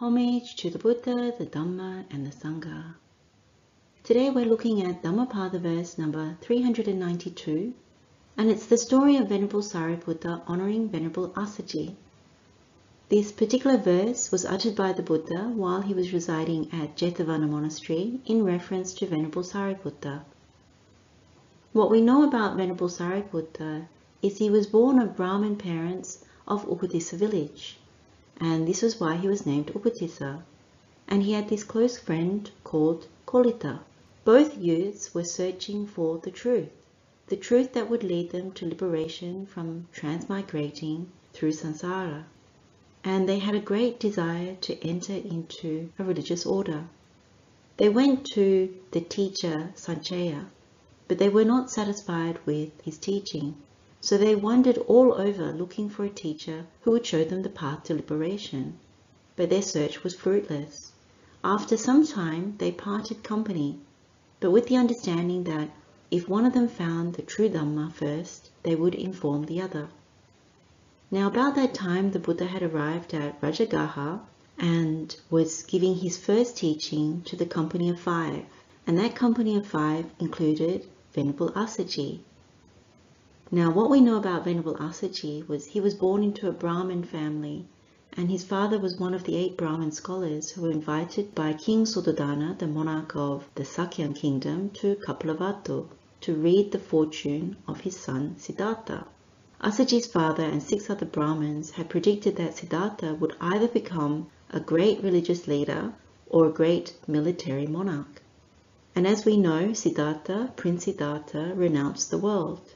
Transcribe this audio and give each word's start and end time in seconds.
Homage 0.00 0.56
to 0.56 0.70
the 0.70 0.78
Buddha, 0.78 1.34
the 1.38 1.44
Dhamma, 1.44 2.06
and 2.10 2.24
the 2.24 2.30
Sangha. 2.30 2.94
Today 4.02 4.30
we're 4.30 4.46
looking 4.46 4.82
at 4.82 5.02
Dhammapada 5.02 5.58
verse 5.58 5.98
number 5.98 6.38
392, 6.40 7.74
and 8.38 8.48
it's 8.48 8.64
the 8.64 8.78
story 8.78 9.18
of 9.18 9.28
Venerable 9.28 9.60
Sariputta 9.60 10.40
honoring 10.46 10.88
Venerable 10.88 11.28
Assaji. 11.36 11.96
This 13.10 13.30
particular 13.30 13.76
verse 13.76 14.32
was 14.32 14.46
uttered 14.46 14.74
by 14.74 14.94
the 14.94 15.02
Buddha 15.02 15.52
while 15.54 15.82
he 15.82 15.92
was 15.92 16.14
residing 16.14 16.70
at 16.72 16.96
Jetavana 16.96 17.46
Monastery 17.46 18.20
in 18.24 18.42
reference 18.42 18.94
to 18.94 19.06
Venerable 19.06 19.42
Sariputta. 19.42 20.22
What 21.74 21.90
we 21.90 22.00
know 22.00 22.26
about 22.26 22.56
Venerable 22.56 22.88
Sariputta 22.88 23.86
is 24.22 24.38
he 24.38 24.48
was 24.48 24.66
born 24.66 24.98
of 24.98 25.14
Brahmin 25.14 25.56
parents 25.56 26.24
of 26.48 26.64
Upatissa 26.64 27.18
village 27.18 27.76
and 28.40 28.66
this 28.66 28.80
was 28.80 28.98
why 28.98 29.16
he 29.16 29.28
was 29.28 29.44
named 29.44 29.66
Upatissa. 29.74 30.42
And 31.06 31.22
he 31.22 31.32
had 31.32 31.48
this 31.48 31.62
close 31.62 31.98
friend 31.98 32.50
called 32.64 33.06
Kolita. 33.26 33.80
Both 34.24 34.56
youths 34.56 35.14
were 35.14 35.24
searching 35.24 35.86
for 35.86 36.18
the 36.18 36.30
truth, 36.30 36.70
the 37.26 37.36
truth 37.36 37.74
that 37.74 37.90
would 37.90 38.02
lead 38.02 38.30
them 38.30 38.52
to 38.52 38.66
liberation 38.66 39.44
from 39.44 39.88
transmigrating 39.94 41.06
through 41.34 41.52
samsara. 41.52 42.24
And 43.04 43.28
they 43.28 43.40
had 43.40 43.54
a 43.54 43.60
great 43.60 44.00
desire 44.00 44.56
to 44.62 44.86
enter 44.86 45.14
into 45.14 45.90
a 45.98 46.04
religious 46.04 46.46
order. 46.46 46.84
They 47.76 47.88
went 47.88 48.26
to 48.34 48.74
the 48.90 49.00
teacher 49.00 49.72
Sanchaya, 49.74 50.46
but 51.08 51.18
they 51.18 51.28
were 51.28 51.44
not 51.44 51.70
satisfied 51.70 52.38
with 52.46 52.70
his 52.82 52.98
teaching. 52.98 53.56
So 54.02 54.16
they 54.16 54.34
wandered 54.34 54.78
all 54.78 55.12
over 55.12 55.52
looking 55.52 55.90
for 55.90 56.04
a 56.04 56.10
teacher 56.10 56.66
who 56.82 56.92
would 56.92 57.04
show 57.04 57.22
them 57.22 57.42
the 57.42 57.50
path 57.50 57.84
to 57.84 57.94
liberation. 57.94 58.78
But 59.36 59.50
their 59.50 59.62
search 59.62 60.02
was 60.02 60.14
fruitless. 60.14 60.92
After 61.44 61.76
some 61.76 62.06
time, 62.06 62.54
they 62.58 62.72
parted 62.72 63.22
company, 63.22 63.78
but 64.40 64.50
with 64.50 64.66
the 64.68 64.76
understanding 64.76 65.44
that 65.44 65.70
if 66.10 66.28
one 66.28 66.46
of 66.46 66.54
them 66.54 66.68
found 66.68 67.14
the 67.14 67.22
true 67.22 67.48
Dhamma 67.48 67.92
first, 67.92 68.50
they 68.62 68.74
would 68.74 68.94
inform 68.94 69.46
the 69.46 69.60
other. 69.60 69.88
Now 71.10 71.26
about 71.26 71.54
that 71.56 71.74
time, 71.74 72.12
the 72.12 72.18
Buddha 72.18 72.46
had 72.46 72.62
arrived 72.62 73.14
at 73.14 73.40
Rajagaha 73.40 74.20
and 74.58 75.16
was 75.30 75.62
giving 75.62 75.96
his 75.96 76.16
first 76.16 76.56
teaching 76.56 77.22
to 77.22 77.36
the 77.36 77.46
company 77.46 77.90
of 77.90 78.00
five. 78.00 78.44
And 78.86 78.98
that 78.98 79.14
company 79.14 79.56
of 79.56 79.66
five 79.66 80.06
included 80.18 80.86
Venerable 81.12 81.50
Assaji, 81.50 82.20
now, 83.52 83.70
what 83.72 83.90
we 83.90 84.00
know 84.00 84.16
about 84.16 84.44
Venerable 84.44 84.76
Assaji 84.76 85.48
was 85.48 85.66
he 85.66 85.80
was 85.80 85.94
born 85.94 86.22
into 86.22 86.48
a 86.48 86.52
Brahmin 86.52 87.02
family, 87.02 87.66
and 88.12 88.30
his 88.30 88.44
father 88.44 88.78
was 88.78 88.98
one 88.98 89.12
of 89.12 89.24
the 89.24 89.34
eight 89.34 89.56
Brahmin 89.56 89.90
scholars 89.90 90.50
who 90.50 90.62
were 90.62 90.70
invited 90.70 91.34
by 91.34 91.52
King 91.52 91.84
Suddhodana, 91.84 92.58
the 92.58 92.66
monarch 92.68 93.16
of 93.16 93.48
the 93.56 93.64
Sakyan 93.64 94.14
kingdom, 94.14 94.70
to 94.74 94.94
Kapilavatthu 94.96 95.88
to 96.20 96.34
read 96.34 96.70
the 96.70 96.78
fortune 96.78 97.56
of 97.66 97.80
his 97.80 97.96
son 97.96 98.36
Siddhartha. 98.38 99.06
Assaji's 99.60 100.06
father 100.06 100.44
and 100.44 100.62
six 100.62 100.88
other 100.88 101.06
Brahmins 101.06 101.70
had 101.70 101.88
predicted 101.88 102.36
that 102.36 102.56
Siddhartha 102.56 103.14
would 103.14 103.34
either 103.40 103.68
become 103.68 104.28
a 104.50 104.60
great 104.60 105.02
religious 105.02 105.48
leader 105.48 105.92
or 106.28 106.46
a 106.46 106.52
great 106.52 106.94
military 107.08 107.66
monarch. 107.66 108.22
And 108.94 109.06
as 109.06 109.24
we 109.24 109.36
know, 109.36 109.72
Siddhartha, 109.72 110.52
Prince 110.56 110.84
Siddhartha, 110.84 111.54
renounced 111.56 112.10
the 112.10 112.18
world. 112.18 112.74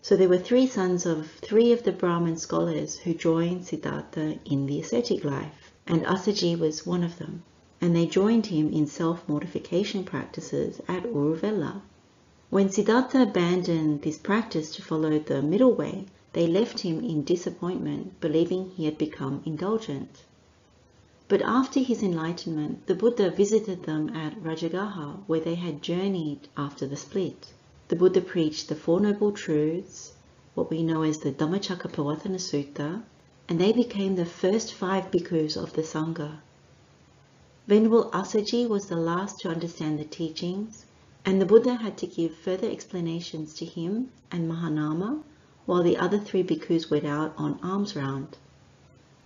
So 0.00 0.16
there 0.16 0.28
were 0.28 0.38
three 0.38 0.68
sons 0.68 1.04
of 1.06 1.28
three 1.28 1.72
of 1.72 1.82
the 1.82 1.90
Brahmin 1.90 2.36
scholars 2.36 2.98
who 2.98 3.14
joined 3.14 3.66
Siddhartha 3.66 4.38
in 4.44 4.66
the 4.66 4.80
ascetic 4.80 5.24
life, 5.24 5.72
and 5.88 6.04
Assaji 6.04 6.56
was 6.56 6.86
one 6.86 7.02
of 7.02 7.18
them. 7.18 7.42
And 7.80 7.96
they 7.96 8.06
joined 8.06 8.46
him 8.46 8.72
in 8.72 8.86
self-mortification 8.86 10.04
practices 10.04 10.80
at 10.86 11.02
Uruvela. 11.02 11.82
When 12.48 12.68
Siddhartha 12.70 13.22
abandoned 13.22 14.02
this 14.02 14.18
practice 14.18 14.70
to 14.76 14.82
follow 14.82 15.18
the 15.18 15.42
middle 15.42 15.72
way, 15.72 16.06
they 16.32 16.46
left 16.46 16.78
him 16.78 17.00
in 17.00 17.24
disappointment, 17.24 18.20
believing 18.20 18.70
he 18.76 18.84
had 18.84 18.98
become 18.98 19.42
indulgent. 19.44 20.22
But 21.26 21.42
after 21.42 21.80
his 21.80 22.04
enlightenment, 22.04 22.86
the 22.86 22.94
Buddha 22.94 23.30
visited 23.32 23.82
them 23.82 24.10
at 24.10 24.40
Rajagaha, 24.40 25.24
where 25.26 25.40
they 25.40 25.56
had 25.56 25.82
journeyed 25.82 26.46
after 26.56 26.86
the 26.86 26.96
split 26.96 27.48
the 27.88 27.96
Buddha 27.96 28.20
preached 28.20 28.68
the 28.68 28.74
Four 28.74 29.00
Noble 29.00 29.32
Truths, 29.32 30.12
what 30.54 30.68
we 30.68 30.82
know 30.82 31.02
as 31.02 31.20
the 31.20 31.32
Dhammacakkappavattana 31.32 32.38
Sutta, 32.38 33.02
and 33.48 33.58
they 33.58 33.72
became 33.72 34.14
the 34.14 34.26
first 34.26 34.74
five 34.74 35.10
bhikkhus 35.10 35.56
of 35.56 35.72
the 35.72 35.80
Sangha. 35.80 36.40
Venerable 37.66 38.10
Assaji 38.10 38.68
was 38.68 38.88
the 38.88 38.96
last 38.96 39.40
to 39.40 39.48
understand 39.48 39.98
the 39.98 40.04
teachings, 40.04 40.84
and 41.24 41.40
the 41.40 41.46
Buddha 41.46 41.76
had 41.76 41.96
to 41.96 42.06
give 42.06 42.34
further 42.34 42.68
explanations 42.70 43.54
to 43.54 43.64
him 43.64 44.10
and 44.30 44.50
Mahanama, 44.50 45.22
while 45.64 45.82
the 45.82 45.96
other 45.96 46.18
three 46.18 46.42
bhikkhus 46.42 46.90
went 46.90 47.06
out 47.06 47.32
on 47.38 47.58
alms 47.62 47.96
round. 47.96 48.36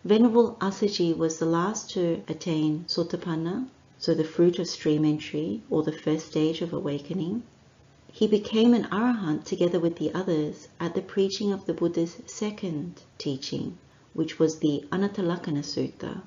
Venerable 0.04 0.56
Assaji 0.60 1.16
was 1.16 1.40
the 1.40 1.46
last 1.46 1.90
to 1.90 2.22
attain 2.28 2.84
Sotapanna, 2.86 3.66
so 3.98 4.14
the 4.14 4.22
fruit 4.22 4.60
of 4.60 4.68
stream 4.68 5.04
entry, 5.04 5.62
or 5.68 5.82
the 5.82 5.90
first 5.90 6.26
stage 6.26 6.62
of 6.62 6.72
awakening, 6.72 7.42
he 8.14 8.26
became 8.26 8.74
an 8.74 8.84
arahant 8.92 9.42
together 9.42 9.80
with 9.80 9.96
the 9.96 10.12
others 10.12 10.68
at 10.78 10.94
the 10.94 11.00
preaching 11.00 11.50
of 11.50 11.64
the 11.64 11.72
Buddha's 11.72 12.18
second 12.26 13.02
teaching, 13.16 13.76
which 14.12 14.38
was 14.38 14.58
the 14.58 14.84
Anattalakkhana 14.92 15.64
Sutta. 15.64 16.20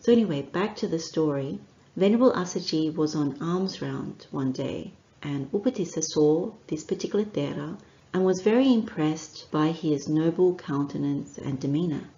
So 0.00 0.10
anyway, 0.12 0.42
back 0.42 0.74
to 0.76 0.88
the 0.88 0.98
story. 0.98 1.60
Venerable 1.96 2.32
Assaji 2.32 2.94
was 2.94 3.14
on 3.14 3.40
alms 3.40 3.80
round 3.80 4.26
one 4.32 4.50
day, 4.50 4.92
and 5.22 5.50
Upatissa 5.52 6.02
saw 6.02 6.50
this 6.66 6.82
particular 6.82 7.24
Thera 7.24 7.78
and 8.12 8.24
was 8.24 8.42
very 8.42 8.72
impressed 8.72 9.50
by 9.52 9.70
his 9.70 10.08
noble 10.08 10.56
countenance 10.56 11.38
and 11.38 11.60
demeanor. 11.60 12.10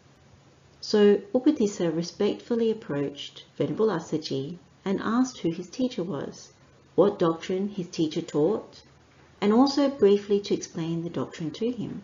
So 0.81 1.21
Upatissa 1.35 1.95
respectfully 1.95 2.71
approached 2.71 3.45
Venerable 3.59 3.89
Assaji 3.89 4.57
and 4.85 5.01
asked 5.01 5.39
who 5.39 5.51
his 5.51 5.69
teacher 5.69 6.03
was, 6.03 6.53
what 6.95 7.19
doctrine 7.19 7.69
his 7.69 7.89
teacher 7.89 8.23
taught, 8.23 8.83
and 9.43 9.53
also 9.53 9.89
briefly 9.89 10.39
to 10.39 10.55
explain 10.55 11.03
the 11.03 11.11
doctrine 11.11 11.51
to 11.51 11.69
him. 11.73 12.01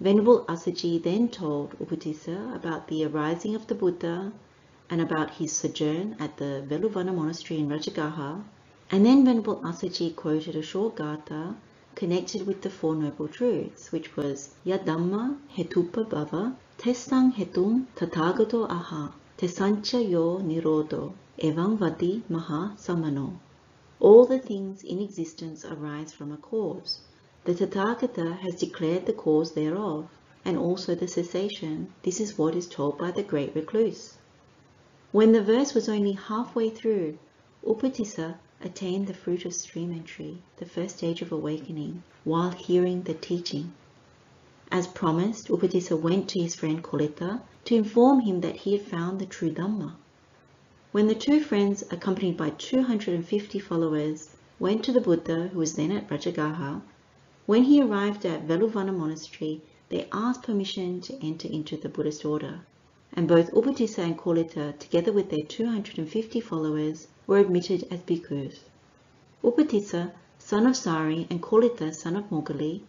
Venerable 0.00 0.44
Assaji 0.44 1.02
then 1.02 1.30
told 1.30 1.70
Upatissa 1.78 2.54
about 2.54 2.88
the 2.88 3.06
arising 3.06 3.54
of 3.54 3.66
the 3.68 3.74
Buddha 3.74 4.32
and 4.90 5.00
about 5.00 5.30
his 5.30 5.50
sojourn 5.50 6.14
at 6.20 6.36
the 6.36 6.62
Veluvana 6.68 7.14
monastery 7.14 7.58
in 7.58 7.70
Rajagaha, 7.70 8.44
and 8.90 9.06
then 9.06 9.24
Venerable 9.24 9.56
Assaji 9.64 10.14
quoted 10.14 10.56
a 10.56 10.62
short 10.62 10.96
gatha 10.96 11.56
connected 11.94 12.46
with 12.46 12.60
the 12.60 12.68
Four 12.68 12.96
Noble 12.96 13.28
Truths, 13.28 13.90
which 13.90 14.14
was 14.14 14.50
Yadamma 14.66 15.38
Hetupa 15.56 16.04
Bhava 16.04 16.54
Tesang 16.76 17.32
Hetum 17.32 17.86
Tathagato 17.96 18.68
Aha 18.68 19.14
Tesancha 19.38 20.06
Yo 20.06 20.40
Nirodo 20.40 21.14
Evang 21.38 21.78
Vadi 21.78 22.22
Maha 22.28 22.74
Samano 22.76 23.38
all 24.00 24.24
the 24.24 24.38
things 24.38 24.82
in 24.82 25.00
existence 25.00 25.64
arise 25.64 26.12
from 26.12 26.30
a 26.30 26.36
cause. 26.36 27.00
The 27.44 27.54
Tathagata 27.54 28.38
has 28.38 28.54
declared 28.54 29.06
the 29.06 29.12
cause 29.12 29.52
thereof, 29.52 30.08
and 30.44 30.56
also 30.56 30.94
the 30.94 31.08
cessation. 31.08 31.92
This 32.02 32.20
is 32.20 32.38
what 32.38 32.54
is 32.54 32.68
told 32.68 32.96
by 32.96 33.10
the 33.10 33.22
great 33.22 33.54
recluse. 33.54 34.18
When 35.10 35.32
the 35.32 35.42
verse 35.42 35.74
was 35.74 35.88
only 35.88 36.12
halfway 36.12 36.70
through, 36.70 37.18
Upatissa 37.66 38.38
attained 38.60 39.06
the 39.06 39.14
fruit 39.14 39.44
of 39.44 39.54
stream 39.54 39.92
entry, 39.92 40.42
the 40.58 40.66
first 40.66 40.98
stage 40.98 41.22
of 41.22 41.32
awakening, 41.32 42.02
while 42.24 42.50
hearing 42.50 43.02
the 43.02 43.14
teaching. 43.14 43.72
As 44.70 44.86
promised, 44.86 45.48
Upatissa 45.48 45.96
went 45.96 46.28
to 46.28 46.40
his 46.40 46.54
friend 46.54 46.84
Kolita 46.84 47.40
to 47.64 47.74
inform 47.74 48.20
him 48.20 48.42
that 48.42 48.56
he 48.56 48.76
had 48.76 48.86
found 48.86 49.18
the 49.18 49.26
true 49.26 49.50
Dhamma. 49.50 49.94
When 50.90 51.06
the 51.06 51.14
two 51.14 51.40
friends, 51.40 51.84
accompanied 51.90 52.38
by 52.38 52.48
250 52.48 53.58
followers, 53.58 54.30
went 54.58 54.82
to 54.84 54.92
the 54.92 55.02
Buddha, 55.02 55.48
who 55.48 55.58
was 55.58 55.74
then 55.74 55.92
at 55.92 56.08
Rajagaha, 56.08 56.80
when 57.44 57.64
he 57.64 57.82
arrived 57.82 58.24
at 58.24 58.48
Veluvana 58.48 58.96
monastery, 58.96 59.60
they 59.90 60.08
asked 60.12 60.44
permission 60.44 61.02
to 61.02 61.22
enter 61.22 61.46
into 61.46 61.76
the 61.76 61.90
Buddhist 61.90 62.24
order, 62.24 62.60
and 63.12 63.28
both 63.28 63.52
Upatissa 63.52 63.98
and 63.98 64.16
Kolita, 64.16 64.78
together 64.78 65.12
with 65.12 65.28
their 65.28 65.44
250 65.44 66.40
followers, 66.40 67.08
were 67.26 67.36
admitted 67.36 67.86
as 67.90 68.00
bhikkhus. 68.00 68.60
Upatissa, 69.44 70.12
son 70.38 70.66
of 70.66 70.74
Sari, 70.74 71.26
and 71.28 71.42
Kolita, 71.42 71.94
son 71.94 72.16
of 72.16 72.30
Moggali, 72.30 72.80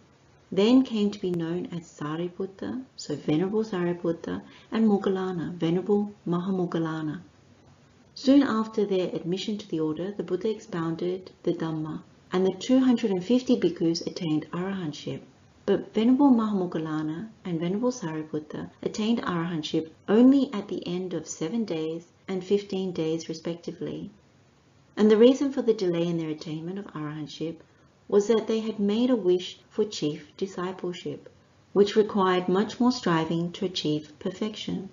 then 0.50 0.84
came 0.84 1.10
to 1.10 1.20
be 1.20 1.32
known 1.32 1.66
as 1.66 1.82
Sariputta, 1.82 2.82
so 2.96 3.14
Venerable 3.14 3.62
Sariputta, 3.62 4.40
and 4.72 4.88
Moggallana, 4.88 5.52
Venerable 5.52 6.14
Mahamoggallana. 6.26 7.20
Soon 8.16 8.42
after 8.42 8.84
their 8.84 9.14
admission 9.14 9.56
to 9.56 9.68
the 9.68 9.78
order, 9.78 10.10
the 10.10 10.24
Buddha 10.24 10.50
expounded 10.50 11.30
the 11.44 11.52
Dhamma, 11.52 12.02
and 12.32 12.44
the 12.44 12.52
250 12.58 13.56
bhikkhus 13.56 14.04
attained 14.04 14.50
arahantship. 14.50 15.20
But 15.64 15.94
Venerable 15.94 16.30
Mahamoggallana 16.30 17.28
and 17.44 17.60
Venerable 17.60 17.92
Sariputta 17.92 18.72
attained 18.82 19.22
arahantship 19.22 19.90
only 20.08 20.52
at 20.52 20.66
the 20.66 20.84
end 20.88 21.14
of 21.14 21.28
seven 21.28 21.64
days 21.64 22.08
and 22.26 22.42
15 22.42 22.90
days 22.90 23.28
respectively. 23.28 24.10
And 24.96 25.08
the 25.08 25.16
reason 25.16 25.52
for 25.52 25.62
the 25.62 25.72
delay 25.72 26.08
in 26.08 26.18
their 26.18 26.30
attainment 26.30 26.80
of 26.80 26.86
arahantship 26.86 27.58
was 28.08 28.26
that 28.26 28.48
they 28.48 28.58
had 28.58 28.80
made 28.80 29.10
a 29.10 29.14
wish 29.14 29.60
for 29.68 29.84
chief 29.84 30.36
discipleship, 30.36 31.28
which 31.72 31.94
required 31.94 32.48
much 32.48 32.80
more 32.80 32.90
striving 32.90 33.52
to 33.52 33.64
achieve 33.64 34.12
perfection. 34.18 34.88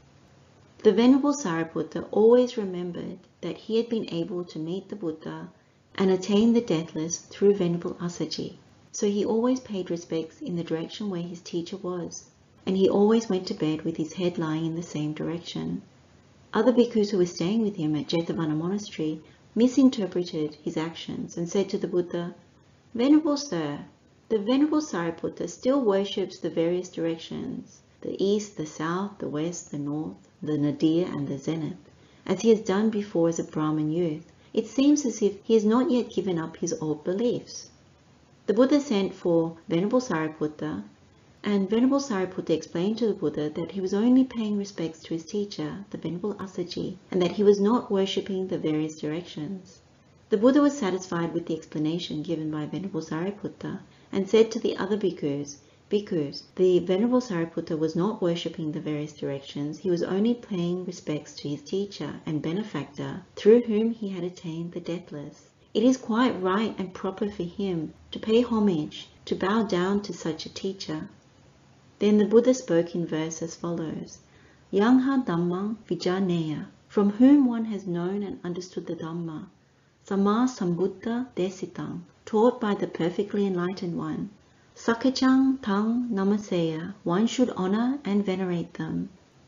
The 0.84 0.92
Venerable 0.94 1.34
Sariputta 1.34 2.06
always 2.12 2.56
remembered 2.56 3.18
that 3.42 3.58
he 3.58 3.78
had 3.78 3.90
been 3.90 4.08
able 4.14 4.44
to 4.44 4.60
meet 4.60 4.90
the 4.90 4.96
Buddha 4.96 5.50
and 5.96 6.12
attain 6.12 6.54
the 6.54 6.62
deathless 6.62 7.18
through 7.18 7.56
Venerable 7.56 7.96
Assaji 8.00 8.58
so 8.92 9.08
he 9.10 9.26
always 9.26 9.60
paid 9.60 9.90
respects 9.90 10.40
in 10.40 10.56
the 10.56 10.64
direction 10.64 11.10
where 11.10 11.24
his 11.24 11.42
teacher 11.42 11.78
was, 11.78 12.26
and 12.64 12.78
he 12.78 12.88
always 12.88 13.28
went 13.28 13.48
to 13.48 13.56
bed 13.56 13.82
with 13.82 13.98
his 13.98 14.14
head 14.14 14.38
lying 14.38 14.68
in 14.68 14.76
the 14.76 14.84
same 14.84 15.14
direction. 15.14 15.82
Other 16.54 16.72
bhikkhus 16.72 17.10
who 17.10 17.18
were 17.18 17.26
staying 17.26 17.64
with 17.64 17.78
him 17.78 17.96
at 17.96 18.06
Jetavana 18.10 18.56
Monastery 18.56 19.20
misinterpreted 19.56 20.58
his 20.64 20.78
actions 20.78 21.36
and 21.38 21.50
said 21.50 21.70
to 21.70 21.80
the 21.80 21.88
Buddha, 21.88 22.36
Venerable 22.94 23.36
Sir, 23.38 23.86
the 24.30 24.38
Venerable 24.38 24.82
Sariputta 24.82 25.48
still 25.48 25.80
worships 25.80 26.38
the 26.38 26.50
various 26.50 26.90
directions, 26.90 27.80
the 28.02 28.22
east, 28.22 28.58
the 28.58 28.66
south, 28.66 29.20
the 29.20 29.30
west, 29.30 29.72
the 29.72 29.78
north, 29.80 30.18
the 30.44 30.58
nadir 30.58 31.08
and 31.08 31.30
the 31.30 31.38
zenith, 31.38 31.78
as 32.26 32.42
he 32.42 32.50
has 32.50 32.60
done 32.60 32.90
before 32.90 33.30
as 33.30 33.40
a 33.40 33.44
Brahmin 33.46 33.90
youth. 33.90 34.30
It 34.54 34.68
seems 34.68 35.06
as 35.06 35.22
if 35.22 35.42
he 35.46 35.54
has 35.54 35.64
not 35.64 35.90
yet 35.90 36.10
given 36.10 36.38
up 36.38 36.58
his 36.58 36.74
old 36.82 37.06
beliefs. 37.06 37.70
The 38.48 38.54
Buddha 38.54 38.82
sent 38.82 39.14
for 39.16 39.56
Venerable 39.70 40.02
Sariputta, 40.02 40.84
and 41.42 41.70
Venerable 41.70 42.02
Sariputta 42.02 42.54
explained 42.54 42.98
to 42.98 43.08
the 43.08 43.14
Buddha 43.14 43.50
that 43.52 43.72
he 43.72 43.80
was 43.80 43.94
only 43.94 44.26
paying 44.26 44.58
respects 44.58 45.02
to 45.04 45.14
his 45.14 45.24
teacher, 45.24 45.86
the 45.92 45.98
Venerable 45.98 46.34
Assaji, 46.34 46.98
and 47.12 47.22
that 47.22 47.32
he 47.32 47.46
was 47.46 47.62
not 47.62 47.90
worshipping 47.90 48.48
the 48.50 48.58
various 48.58 49.00
directions. 49.00 49.80
The 50.30 50.36
Buddha 50.36 50.62
was 50.62 50.78
satisfied 50.78 51.34
with 51.34 51.46
the 51.46 51.56
explanation 51.56 52.24
given 52.24 52.52
by 52.52 52.66
Venerable 52.66 53.02
Sariputta 53.02 53.80
and 54.12 54.30
said 54.30 54.50
to 54.50 54.60
the 54.60 54.78
other 54.78 54.98
bhikkhus, 54.98 55.58
Bhikkhus, 55.90 56.44
the 56.56 56.80
Venerable 56.80 57.22
Sariputta 57.22 57.78
was 57.78 57.96
not 57.96 58.22
worshipping 58.22 58.72
the 58.72 58.80
various 58.82 59.14
directions, 59.14 59.80
he 59.80 59.90
was 59.90 60.04
only 60.04 60.34
paying 60.34 60.84
respects 60.84 61.34
to 61.36 61.48
his 61.48 61.62
teacher 61.62 62.22
and 62.26 62.42
benefactor, 62.42 63.24
through 63.36 63.62
whom 63.62 63.92
he 63.92 64.10
had 64.10 64.24
attained 64.24 64.74
the 64.74 64.82
deathless. 64.82 65.50
It 65.74 65.84
is 65.84 65.96
quite 65.96 66.42
right 66.42 66.76
and 66.78 66.94
proper 66.94 67.30
for 67.30 67.44
him 67.44 67.94
to 68.12 68.20
pay 68.20 68.42
homage, 68.42 69.08
to 69.26 69.36
bow 69.36 69.64
down 69.64 70.02
to 70.02 70.14
such 70.14 70.46
a 70.46 70.54
teacher. 70.54 71.10
Then 72.00 72.18
the 72.18 72.26
Buddha 72.26 72.54
spoke 72.54 72.96
in 72.96 73.06
verse 73.06 73.42
as 73.42 73.56
follows. 73.56 74.20
Yangha 74.74 75.26
Dhammang 75.26 75.78
Vijaneya, 75.88 76.68
from 76.88 77.12
whom 77.12 77.46
one 77.46 77.66
has 77.66 77.88
known 77.88 78.24
and 78.24 78.40
understood 78.44 78.88
the 78.88 78.96
Dhamma. 78.96 79.48
Sama 80.04 80.50
Sambuddha 80.50 81.28
Desitang, 81.36 82.02
taught 82.28 82.60
by 82.60 82.76
the 82.76 82.88
perfectly 82.88 83.48
enlightened 83.48 83.98
one. 83.98 84.30
Sakachang 84.76 85.62
Tang 85.62 86.10
Namaseya, 86.12 86.94
one 87.06 87.26
should 87.26 87.50
honor 87.52 88.00
and 88.04 88.26
venerate 88.26 88.74
them. 88.74 89.08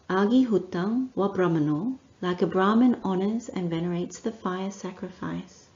Agi 0.10 0.48
Hutang 0.48 1.10
wa 1.14 1.28
Brahmano, 1.28 2.00
like 2.22 2.42
a 2.42 2.48
Brahmin 2.48 2.96
honors 3.04 3.50
and 3.50 3.70
venerates 3.70 4.20
the 4.20 4.32
fire 4.32 4.72
sacrifice. 4.72 5.68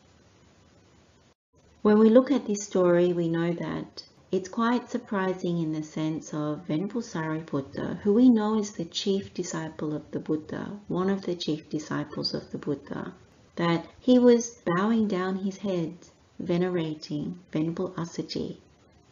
When 1.82 2.00
we 2.00 2.10
look 2.10 2.32
at 2.32 2.48
this 2.48 2.64
story, 2.64 3.12
we 3.12 3.28
know 3.28 3.52
that 3.52 4.06
it's 4.32 4.48
quite 4.48 4.90
surprising 4.90 5.62
in 5.62 5.74
the 5.74 5.84
sense 5.84 6.34
of 6.34 6.66
Venerable 6.68 7.02
Sariputta, 7.02 7.98
who 8.04 8.14
we 8.14 8.30
know 8.30 8.58
is 8.58 8.72
the 8.72 8.86
chief 8.86 9.34
disciple 9.34 9.94
of 9.94 10.10
the 10.12 10.20
Buddha, 10.20 10.80
one 10.88 11.10
of 11.10 11.24
the 11.24 11.36
chief 11.36 11.70
disciples 11.70 12.34
of 12.34 12.50
the 12.52 12.58
Buddha, 12.58 13.14
that 13.58 13.88
he 14.00 14.18
was 14.18 14.62
bowing 14.66 15.10
down 15.10 15.40
his 15.40 15.58
head, 15.58 15.98
venerating 16.40 17.40
Venerable 17.52 17.90
Assaji. 17.92 18.58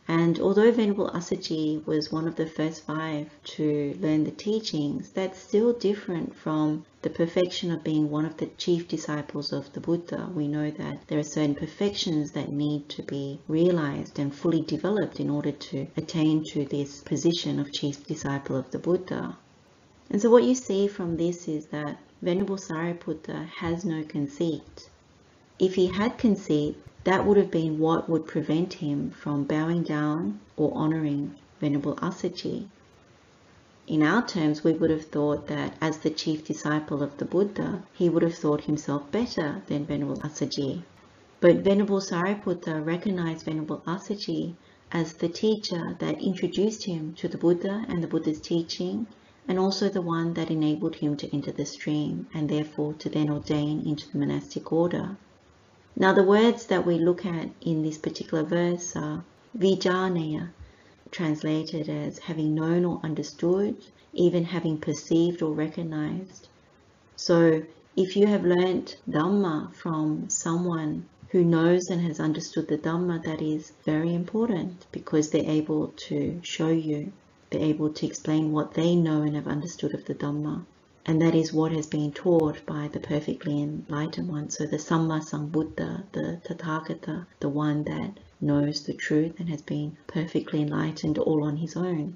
and 0.07 0.39
although 0.39 0.71
Venerable 0.71 1.09
Assaji 1.11 1.85
was 1.85 2.11
one 2.11 2.27
of 2.27 2.35
the 2.35 2.47
first 2.47 2.83
five 2.83 3.29
to 3.43 3.95
learn 4.01 4.23
the 4.23 4.31
teachings, 4.31 5.09
that's 5.09 5.39
still 5.39 5.71
different 5.73 6.35
from 6.35 6.83
the 7.03 7.09
perfection 7.09 7.71
of 7.71 7.83
being 7.83 8.09
one 8.09 8.25
of 8.25 8.37
the 8.37 8.47
chief 8.57 8.87
disciples 8.87 9.53
of 9.53 9.71
the 9.73 9.79
Buddha. 9.79 10.29
We 10.35 10.47
know 10.47 10.71
that 10.71 11.07
there 11.07 11.19
are 11.19 11.23
certain 11.23 11.55
perfections 11.55 12.31
that 12.31 12.51
need 12.51 12.89
to 12.89 13.03
be 13.03 13.39
realized 13.47 14.19
and 14.19 14.33
fully 14.33 14.61
developed 14.61 15.19
in 15.19 15.29
order 15.29 15.51
to 15.51 15.87
attain 15.95 16.43
to 16.45 16.65
this 16.65 17.01
position 17.01 17.59
of 17.59 17.71
chief 17.71 18.05
disciple 18.05 18.55
of 18.55 18.71
the 18.71 18.79
Buddha. 18.79 19.37
And 20.09 20.21
so 20.21 20.29
what 20.29 20.43
you 20.43 20.55
see 20.55 20.87
from 20.87 21.17
this 21.17 21.47
is 21.47 21.67
that 21.67 21.97
Venerable 22.21 22.57
Sariputta 22.57 23.47
has 23.47 23.85
no 23.85 24.03
conceit. 24.03 24.89
If 25.57 25.75
he 25.75 25.87
had 25.87 26.17
conceit, 26.17 26.75
that 27.03 27.25
would 27.25 27.37
have 27.37 27.49
been 27.49 27.79
what 27.79 28.07
would 28.07 28.27
prevent 28.27 28.73
him 28.73 29.09
from 29.09 29.43
bowing 29.43 29.81
down 29.81 30.39
or 30.55 30.71
honoring 30.75 31.33
Venerable 31.59 31.95
Assaji. 31.95 32.67
In 33.87 34.03
our 34.03 34.25
terms, 34.25 34.63
we 34.63 34.73
would 34.73 34.91
have 34.91 35.05
thought 35.05 35.47
that 35.47 35.75
as 35.81 35.97
the 35.97 36.11
chief 36.11 36.45
disciple 36.45 37.01
of 37.01 37.17
the 37.17 37.25
Buddha, 37.25 37.83
he 37.93 38.07
would 38.07 38.21
have 38.21 38.35
thought 38.35 38.61
himself 38.65 39.11
better 39.11 39.63
than 39.65 39.85
Venerable 39.85 40.21
Assaji. 40.21 40.83
But 41.39 41.57
Venerable 41.57 42.01
Sariputta 42.01 42.79
recognized 42.85 43.45
Venerable 43.45 43.81
Assaji 43.87 44.53
as 44.91 45.13
the 45.13 45.27
teacher 45.29 45.95
that 45.97 46.21
introduced 46.21 46.83
him 46.85 47.13
to 47.15 47.27
the 47.27 47.37
Buddha 47.37 47.83
and 47.87 48.03
the 48.03 48.07
Buddha's 48.07 48.39
teaching, 48.39 49.07
and 49.47 49.57
also 49.57 49.89
the 49.89 50.01
one 50.03 50.35
that 50.35 50.51
enabled 50.51 50.97
him 50.97 51.17
to 51.17 51.33
enter 51.33 51.51
the 51.51 51.65
stream 51.65 52.27
and 52.33 52.47
therefore 52.47 52.93
to 52.93 53.09
then 53.09 53.29
ordain 53.29 53.81
into 53.87 54.07
the 54.11 54.19
monastic 54.19 54.71
order. 54.71 55.17
Now 55.95 56.13
the 56.13 56.23
words 56.23 56.67
that 56.67 56.85
we 56.85 56.97
look 56.97 57.25
at 57.25 57.49
in 57.61 57.83
this 57.83 57.97
particular 57.97 58.43
verse 58.43 58.95
are 58.95 59.23
vijaneya, 59.57 60.49
translated 61.11 61.89
as 61.89 62.19
having 62.19 62.55
known 62.55 62.85
or 62.85 63.01
understood, 63.03 63.75
even 64.13 64.45
having 64.45 64.77
perceived 64.77 65.41
or 65.41 65.51
recognized. 65.51 66.47
So 67.17 67.63
if 67.97 68.15
you 68.15 68.25
have 68.27 68.45
learnt 68.45 68.95
Dhamma 69.09 69.73
from 69.73 70.29
someone 70.29 71.07
who 71.29 71.43
knows 71.43 71.89
and 71.89 72.01
has 72.01 72.19
understood 72.19 72.69
the 72.69 72.77
Dhamma, 72.77 73.23
that 73.23 73.41
is 73.41 73.73
very 73.83 74.15
important 74.15 74.85
because 74.93 75.29
they're 75.29 75.43
able 75.43 75.89
to 76.07 76.39
show 76.41 76.69
you, 76.69 77.11
they're 77.49 77.61
able 77.61 77.89
to 77.89 78.05
explain 78.05 78.53
what 78.53 78.73
they 78.73 78.95
know 78.95 79.23
and 79.23 79.35
have 79.35 79.47
understood 79.47 79.93
of 79.93 80.05
the 80.05 80.15
Dhamma. 80.15 80.65
And 81.05 81.21
that 81.21 81.33
is 81.33 81.51
what 81.51 81.71
has 81.71 81.87
been 81.87 82.11
taught 82.11 82.65
by 82.65 82.87
the 82.87 82.99
perfectly 82.99 83.61
enlightened 83.61 84.29
one. 84.29 84.49
So 84.49 84.65
the 84.65 84.77
Samma 84.77 85.21
Sambuddha, 85.23 86.03
the 86.11 86.39
Tathagata, 86.43 87.25
the 87.39 87.49
one 87.49 87.83
that 87.85 88.19
knows 88.39 88.83
the 88.83 88.93
truth 88.93 89.39
and 89.39 89.49
has 89.49 89.61
been 89.61 89.97
perfectly 90.07 90.61
enlightened 90.61 91.17
all 91.17 91.43
on 91.43 91.57
his 91.57 91.75
own. 91.75 92.15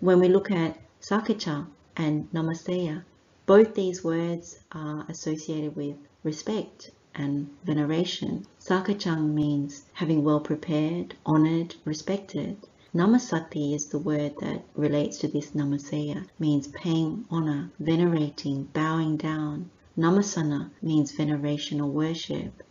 When 0.00 0.20
we 0.20 0.28
look 0.28 0.50
at 0.50 0.78
Sakacha 1.00 1.66
and 1.96 2.30
Namaseya, 2.32 3.04
both 3.46 3.74
these 3.74 4.02
words 4.02 4.58
are 4.72 5.06
associated 5.08 5.76
with 5.76 5.96
respect 6.22 6.90
and 7.14 7.48
veneration. 7.64 8.44
Sakachang 8.58 9.32
means 9.34 9.84
having 9.92 10.24
well 10.24 10.40
prepared, 10.40 11.14
honored, 11.24 11.74
respected. 11.84 12.56
Namasati 12.94 13.74
is 13.74 13.86
the 13.86 13.98
word 13.98 14.36
that 14.40 14.62
relates 14.76 15.18
to 15.18 15.26
this 15.26 15.50
namaseya, 15.50 16.28
means 16.38 16.68
paying 16.68 17.24
honor, 17.28 17.72
venerating, 17.80 18.68
bowing 18.72 19.16
down. 19.16 19.68
Namasana 19.98 20.70
means 20.80 21.10
veneration 21.10 21.80
or 21.80 21.90
worship. 21.90 22.62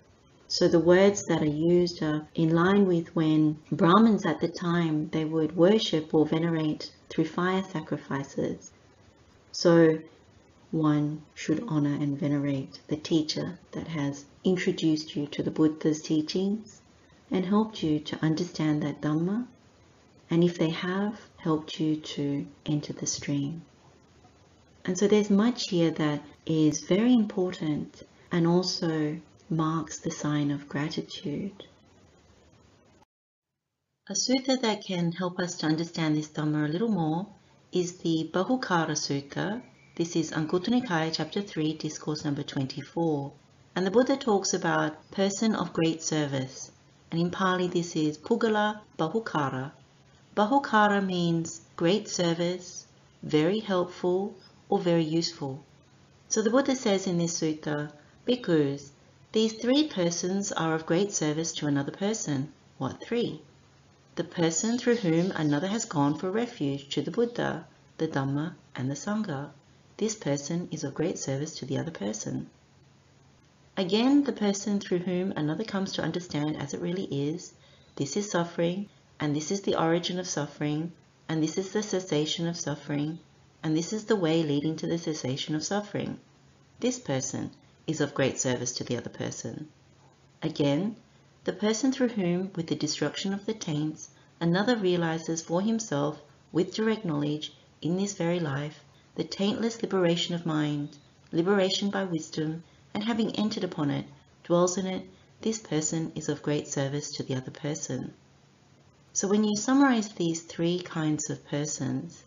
So 0.47 0.69
the 0.69 0.79
words 0.79 1.25
that 1.25 1.41
are 1.41 1.45
used 1.45 2.01
are 2.01 2.25
in 2.35 2.55
line 2.55 2.85
with 2.87 3.13
when 3.13 3.57
Brahmins 3.69 4.25
at 4.25 4.39
the 4.39 4.47
time 4.47 5.09
they 5.09 5.25
would 5.25 5.57
worship 5.57 6.13
or 6.13 6.25
venerate 6.25 6.93
through 7.09 7.25
fire 7.25 7.63
sacrifices. 7.63 8.71
So 9.51 9.99
one 10.71 11.23
should 11.33 11.65
honor 11.67 11.95
and 11.95 12.17
venerate 12.17 12.79
the 12.87 12.95
teacher 12.95 13.59
that 13.73 13.89
has 13.89 14.23
introduced 14.45 15.17
you 15.17 15.27
to 15.27 15.43
the 15.43 15.51
Buddha's 15.51 16.01
teachings 16.01 16.81
and 17.29 17.45
helped 17.45 17.83
you 17.83 17.99
to 17.99 18.23
understand 18.23 18.81
that 18.83 19.01
Dhamma 19.01 19.47
and 20.33 20.43
if 20.43 20.57
they 20.57 20.71
have 20.71 21.21
helped 21.37 21.79
you 21.79 21.95
to 21.95 22.43
enter 22.65 22.91
the 22.91 23.05
stream. 23.05 23.61
And 24.83 24.97
so 24.97 25.07
there's 25.07 25.29
much 25.29 25.69
here 25.69 25.91
that 25.91 26.23
is 26.47 26.85
very 26.89 27.13
important 27.13 28.01
and 28.31 28.47
also 28.47 29.19
marks 29.47 29.99
the 29.99 30.09
sign 30.09 30.49
of 30.49 30.67
gratitude. 30.67 31.67
A 34.09 34.13
sutta 34.13 34.59
that 34.59 34.83
can 34.83 35.11
help 35.11 35.37
us 35.37 35.55
to 35.57 35.67
understand 35.67 36.17
this 36.17 36.29
Dhamma 36.29 36.67
a 36.67 36.71
little 36.71 36.89
more 36.89 37.27
is 37.71 37.97
the 37.97 38.27
Bahukara 38.33 38.97
Sutta. 39.05 39.61
This 39.97 40.15
is 40.15 40.31
Anguttara 40.31 40.81
Nikaya 40.81 41.13
chapter 41.13 41.43
3, 41.43 41.73
discourse 41.73 42.25
number 42.25 42.41
24. 42.41 43.31
And 43.75 43.85
the 43.85 43.91
Buddha 43.91 44.17
talks 44.17 44.55
about 44.55 45.11
person 45.11 45.53
of 45.53 45.73
great 45.73 46.01
service. 46.01 46.71
And 47.11 47.21
in 47.21 47.29
Pali 47.29 47.67
this 47.67 47.95
is 47.95 48.17
Puggala 48.17 48.81
Bahukara, 48.97 49.73
Bahukara 50.35 51.05
means 51.05 51.61
great 51.75 52.09
service, 52.09 52.87
very 53.21 53.59
helpful, 53.59 54.33
or 54.67 54.79
very 54.79 55.03
useful. 55.03 55.63
So 56.27 56.41
the 56.41 56.49
Buddha 56.49 56.75
says 56.75 57.05
in 57.05 57.19
this 57.19 57.39
sutta, 57.39 57.91
Bhikkhus, 58.25 58.89
these 59.31 59.53
three 59.53 59.87
persons 59.87 60.51
are 60.51 60.73
of 60.73 60.87
great 60.87 61.11
service 61.11 61.51
to 61.53 61.67
another 61.67 61.91
person. 61.91 62.51
What 62.79 63.03
three? 63.03 63.41
The 64.15 64.23
person 64.23 64.79
through 64.79 64.97
whom 64.97 65.31
another 65.31 65.67
has 65.67 65.85
gone 65.85 66.17
for 66.17 66.31
refuge 66.31 66.89
to 66.95 67.03
the 67.03 67.11
Buddha, 67.11 67.67
the 67.99 68.07
Dhamma, 68.07 68.55
and 68.75 68.89
the 68.89 68.95
Sangha. 68.95 69.51
This 69.97 70.15
person 70.15 70.67
is 70.71 70.83
of 70.83 70.95
great 70.95 71.19
service 71.19 71.55
to 71.59 71.65
the 71.67 71.77
other 71.77 71.91
person. 71.91 72.49
Again, 73.77 74.23
the 74.23 74.33
person 74.33 74.79
through 74.79 74.99
whom 74.99 75.31
another 75.33 75.63
comes 75.63 75.93
to 75.93 76.03
understand 76.03 76.57
as 76.57 76.73
it 76.73 76.81
really 76.81 77.05
is, 77.05 77.53
this 77.95 78.17
is 78.17 78.31
suffering, 78.31 78.89
and 79.19 79.35
this 79.35 79.51
is 79.51 79.61
the 79.61 79.75
origin 79.75 80.19
of 80.19 80.27
suffering, 80.27 80.91
and 81.29 81.41
this 81.41 81.57
is 81.57 81.71
the 81.71 81.83
cessation 81.83 82.47
of 82.47 82.57
suffering, 82.57 83.19
and 83.63 83.77
this 83.77 83.93
is 83.93 84.05
the 84.05 84.15
way 84.15 84.43
leading 84.43 84.75
to 84.75 84.87
the 84.87 84.97
cessation 84.97 85.55
of 85.55 85.63
suffering. 85.63 86.19
This 86.79 86.99
person 86.99 87.51
is 87.87 88.01
of 88.01 88.13
great 88.13 88.39
service 88.39 88.71
to 88.73 88.83
the 88.83 88.97
other 88.97 89.09
person. 89.09 89.69
Again, 90.41 90.95
the 91.45 91.53
person 91.53 91.91
through 91.91 92.09
whom, 92.09 92.51
with 92.55 92.67
the 92.67 92.75
destruction 92.75 93.33
of 93.33 93.45
the 93.45 93.53
taints, 93.53 94.09
another 94.39 94.75
realizes 94.75 95.41
for 95.41 95.61
himself, 95.61 96.21
with 96.51 96.73
direct 96.73 97.05
knowledge, 97.05 97.53
in 97.81 97.97
this 97.97 98.13
very 98.13 98.39
life, 98.39 98.83
the 99.15 99.23
taintless 99.23 99.81
liberation 99.81 100.35
of 100.35 100.45
mind, 100.45 100.97
liberation 101.31 101.89
by 101.89 102.03
wisdom, 102.03 102.63
and 102.93 103.03
having 103.03 103.35
entered 103.35 103.63
upon 103.63 103.91
it, 103.91 104.05
dwells 104.43 104.77
in 104.77 104.85
it, 104.85 105.07
this 105.41 105.59
person 105.59 106.11
is 106.15 106.29
of 106.29 106.41
great 106.41 106.67
service 106.67 107.11
to 107.11 107.23
the 107.23 107.35
other 107.35 107.51
person. 107.51 108.13
So 109.15 109.27
when 109.27 109.43
you 109.43 109.55
summarize 109.55 110.09
these 110.09 110.41
three 110.41 110.79
kinds 110.79 111.29
of 111.29 111.45
persons, 111.45 112.23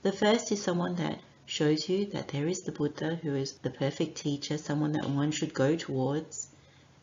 the 0.00 0.10
first 0.10 0.50
is 0.50 0.62
someone 0.62 0.94
that 0.94 1.20
shows 1.44 1.86
you 1.86 2.06
that 2.06 2.28
there 2.28 2.48
is 2.48 2.62
the 2.62 2.72
Buddha 2.72 3.16
who 3.16 3.34
is 3.34 3.52
the 3.52 3.68
perfect 3.68 4.16
teacher, 4.16 4.56
someone 4.56 4.92
that 4.92 5.10
one 5.10 5.32
should 5.32 5.52
go 5.52 5.76
towards, 5.76 6.48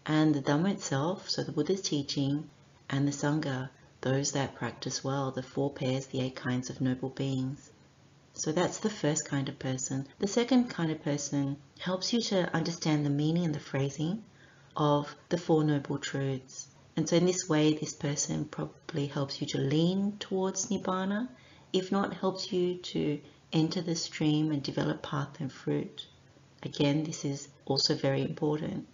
and 0.07 0.33
the 0.33 0.41
Dhamma 0.41 0.71
itself, 0.71 1.29
so 1.29 1.43
the 1.43 1.51
Buddha's 1.51 1.81
teaching, 1.81 2.49
and 2.89 3.07
the 3.07 3.11
Sangha, 3.11 3.69
those 4.01 4.31
that 4.31 4.55
practice 4.55 5.03
well, 5.03 5.29
the 5.29 5.43
four 5.43 5.69
pairs, 5.71 6.07
the 6.07 6.21
eight 6.21 6.35
kinds 6.35 6.71
of 6.71 6.81
noble 6.81 7.09
beings. 7.09 7.69
So 8.33 8.51
that's 8.51 8.79
the 8.79 8.89
first 8.89 9.25
kind 9.25 9.47
of 9.49 9.59
person. 9.59 10.07
The 10.17 10.25
second 10.27 10.71
kind 10.71 10.91
of 10.91 11.03
person 11.03 11.57
helps 11.77 12.11
you 12.11 12.21
to 12.21 12.51
understand 12.55 13.05
the 13.05 13.11
meaning 13.11 13.45
and 13.45 13.53
the 13.53 13.59
phrasing 13.59 14.23
of 14.75 15.15
the 15.29 15.37
Four 15.37 15.63
Noble 15.63 15.99
Truths. 15.99 16.69
And 16.97 17.07
so 17.07 17.15
in 17.15 17.27
this 17.27 17.47
way, 17.47 17.73
this 17.73 17.93
person 17.93 18.45
probably 18.45 19.05
helps 19.05 19.39
you 19.39 19.45
to 19.47 19.59
lean 19.59 20.17
towards 20.17 20.65
Nibbana, 20.65 21.29
if 21.71 21.91
not 21.91 22.15
helps 22.15 22.51
you 22.51 22.77
to 22.77 23.21
enter 23.53 23.81
the 23.81 23.95
stream 23.95 24.51
and 24.51 24.63
develop 24.63 25.03
path 25.03 25.39
and 25.39 25.51
fruit. 25.51 26.07
Again, 26.63 27.03
this 27.03 27.23
is 27.23 27.49
also 27.65 27.93
very 27.93 28.23
important. 28.23 28.87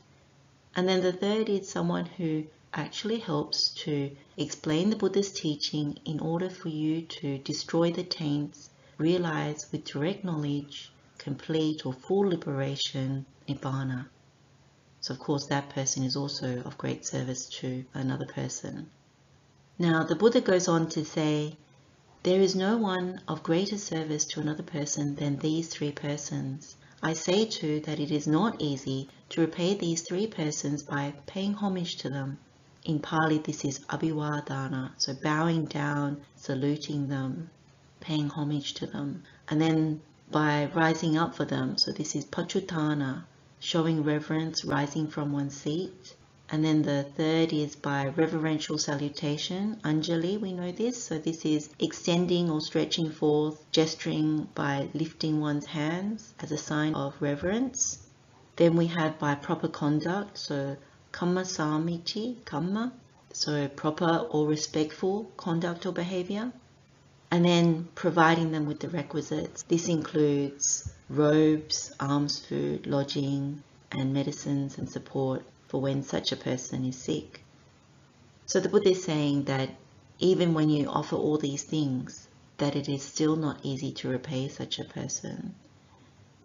And 0.75 0.89
then 0.89 1.01
the 1.01 1.13
third 1.13 1.47
is 1.47 1.69
someone 1.69 2.05
who 2.05 2.43
actually 2.73 3.19
helps 3.19 3.69
to 3.85 4.11
explain 4.35 4.89
the 4.89 4.97
Buddha's 4.97 5.31
teaching 5.31 5.97
in 6.03 6.19
order 6.19 6.49
for 6.49 6.67
you 6.67 7.03
to 7.03 7.37
destroy 7.37 7.91
the 7.91 8.03
taints, 8.03 8.69
realize 8.97 9.71
with 9.71 9.85
direct 9.85 10.25
knowledge, 10.25 10.91
complete 11.19 11.85
or 11.85 11.93
full 11.93 12.27
liberation, 12.27 13.25
Nibbana. 13.47 14.07
So 15.03 15.13
of 15.13 15.19
course 15.19 15.47
that 15.47 15.67
person 15.67 16.03
is 16.03 16.15
also 16.15 16.61
of 16.61 16.77
great 16.77 17.05
service 17.05 17.45
to 17.59 17.83
another 17.93 18.25
person. 18.25 18.89
Now 19.77 20.03
the 20.03 20.15
Buddha 20.15 20.39
goes 20.39 20.69
on 20.69 20.87
to 20.91 21.03
say, 21.03 21.57
there 22.23 22.39
is 22.39 22.55
no 22.55 22.77
one 22.77 23.19
of 23.27 23.43
greater 23.43 23.77
service 23.77 24.23
to 24.27 24.39
another 24.39 24.63
person 24.63 25.15
than 25.15 25.39
these 25.39 25.67
three 25.67 25.91
persons. 25.91 26.77
I 27.01 27.11
say 27.11 27.43
too 27.43 27.81
that 27.81 27.99
it 27.99 28.11
is 28.11 28.27
not 28.27 28.61
easy 28.61 29.09
to 29.31 29.41
repay 29.41 29.73
these 29.73 30.03
three 30.03 30.25
persons 30.25 30.83
by 30.83 31.13
paying 31.25 31.55
homage 31.55 31.97
to 31.97 32.09
them. 32.09 32.37
In 32.85 32.99
Pali 32.99 33.39
this 33.39 33.65
is 33.65 33.79
abhivadana, 33.89 34.91
so 34.95 35.15
bowing 35.21 35.65
down, 35.65 36.21
saluting 36.37 37.09
them, 37.09 37.49
paying 37.99 38.29
homage 38.29 38.73
to 38.75 38.87
them. 38.87 39.23
And 39.49 39.59
then 39.59 39.99
by 40.31 40.71
rising 40.73 41.17
up 41.17 41.35
for 41.35 41.43
them, 41.43 41.77
so 41.77 41.91
this 41.91 42.15
is 42.15 42.23
pachutana, 42.23 43.25
showing 43.63 44.03
reverence, 44.03 44.65
rising 44.65 45.07
from 45.07 45.31
one's 45.31 45.55
seat. 45.55 46.15
And 46.49 46.65
then 46.65 46.81
the 46.81 47.03
third 47.03 47.53
is 47.53 47.77
by 47.77 48.07
reverential 48.07 48.77
salutation, 48.77 49.77
anjali, 49.85 50.37
we 50.37 50.51
know 50.51 50.73
this. 50.73 51.01
So 51.05 51.17
this 51.17 51.45
is 51.45 51.69
extending 51.79 52.49
or 52.49 52.59
stretching 52.59 53.09
forth, 53.09 53.63
gesturing 53.71 54.49
by 54.53 54.89
lifting 54.93 55.39
one's 55.39 55.65
hands 55.65 56.33
as 56.41 56.51
a 56.51 56.57
sign 56.57 56.93
of 56.93 57.15
reverence. 57.21 58.05
Then 58.57 58.75
we 58.75 58.87
have 58.87 59.17
by 59.17 59.35
proper 59.35 59.69
conduct, 59.69 60.37
so 60.37 60.75
kamma 61.13 61.45
samiti, 61.45 62.43
kamma, 62.43 62.91
so 63.31 63.69
proper 63.69 64.27
or 64.29 64.45
respectful 64.45 65.31
conduct 65.37 65.85
or 65.85 65.93
behavior. 65.93 66.51
And 67.33 67.43
then 67.43 67.87
providing 67.95 68.51
them 68.51 68.67
with 68.67 68.79
the 68.79 68.89
requisites. 68.89 69.63
This 69.63 69.87
includes 69.87 70.93
robes, 71.09 71.91
alms 71.99 72.37
food, 72.45 72.85
lodging, 72.85 73.63
and 73.91 74.13
medicines 74.13 74.77
and 74.77 74.87
support 74.87 75.43
for 75.67 75.81
when 75.81 76.03
such 76.03 76.31
a 76.31 76.35
person 76.35 76.85
is 76.85 76.95
sick. 76.95 77.43
So 78.45 78.59
the 78.59 78.69
Buddha 78.69 78.91
is 78.91 79.03
saying 79.03 79.45
that 79.45 79.71
even 80.19 80.53
when 80.53 80.69
you 80.69 80.87
offer 80.87 81.15
all 81.15 81.39
these 81.39 81.63
things, 81.63 82.27
that 82.59 82.75
it 82.75 82.87
is 82.87 83.01
still 83.01 83.35
not 83.35 83.61
easy 83.63 83.91
to 83.93 84.09
repay 84.09 84.47
such 84.47 84.77
a 84.77 84.85
person. 84.85 85.55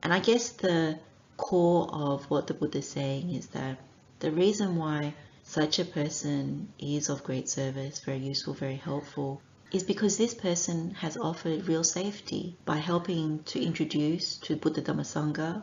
And 0.03 0.15
I 0.15 0.21
guess 0.21 0.49
the 0.53 0.99
core 1.37 1.87
of 1.93 2.25
what 2.31 2.47
the 2.47 2.55
Buddha 2.55 2.79
is 2.79 2.89
saying 2.89 3.35
is 3.35 3.49
that 3.49 3.77
the 4.21 4.31
reason 4.31 4.77
why 4.77 5.13
such 5.45 5.79
a 5.81 5.85
person 5.85 6.73
is 6.79 7.11
of 7.11 7.25
great 7.25 7.51
service, 7.51 8.01
very 8.01 8.21
useful, 8.21 8.55
very 8.55 8.77
helpful, 8.77 9.43
is 9.71 9.83
because 9.83 10.17
this 10.17 10.33
person 10.33 10.93
has 10.93 11.19
offered 11.19 11.69
real 11.69 11.85
safety 11.85 12.57
by 12.65 12.77
helping 12.79 13.43
to 13.43 13.63
introduce 13.63 14.39
to 14.39 14.57
Buddha 14.57 14.81
Dhamma 14.81 15.03
Sangha 15.03 15.63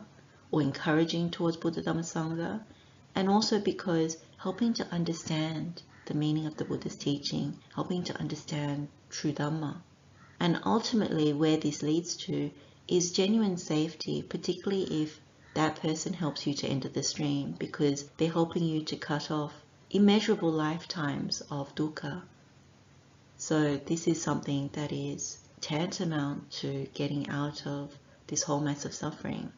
or 0.52 0.62
encouraging 0.62 1.28
towards 1.28 1.56
Buddha 1.56 1.82
Dhamma 1.82 2.04
Sangha, 2.04 2.62
and 3.16 3.28
also 3.28 3.58
because 3.58 4.16
helping 4.36 4.72
to 4.74 4.86
understand 4.92 5.82
the 6.04 6.14
meaning 6.14 6.46
of 6.46 6.56
the 6.56 6.64
Buddha's 6.64 6.94
teaching, 6.94 7.58
helping 7.74 8.04
to 8.04 8.16
understand 8.20 8.86
true 9.10 9.32
Dhamma. 9.32 9.82
And 10.38 10.60
ultimately, 10.64 11.32
where 11.32 11.56
this 11.56 11.82
leads 11.82 12.14
to 12.26 12.52
is 12.86 13.10
genuine 13.10 13.56
safety, 13.56 14.22
particularly 14.22 15.02
if 15.02 15.20
that 15.54 15.80
person 15.80 16.12
helps 16.12 16.46
you 16.46 16.54
to 16.54 16.68
enter 16.68 16.88
the 16.88 17.02
stream 17.02 17.56
because 17.58 18.04
they're 18.18 18.30
helping 18.30 18.62
you 18.62 18.84
to 18.84 18.96
cut 18.96 19.32
off 19.32 19.64
immeasurable 19.90 20.52
lifetimes 20.52 21.40
of 21.50 21.74
dukkha 21.74 22.22
so 23.38 23.76
this 23.76 24.08
is 24.08 24.22
something 24.22 24.70
that 24.72 24.92
is 24.92 25.38
tantamount 25.60 26.50
to 26.50 26.86
getting 26.94 27.28
out 27.28 27.66
of 27.66 27.96
this 28.28 28.42
whole 28.42 28.60
mess 28.60 28.84
of 28.84 28.94
suffering. 28.94 29.52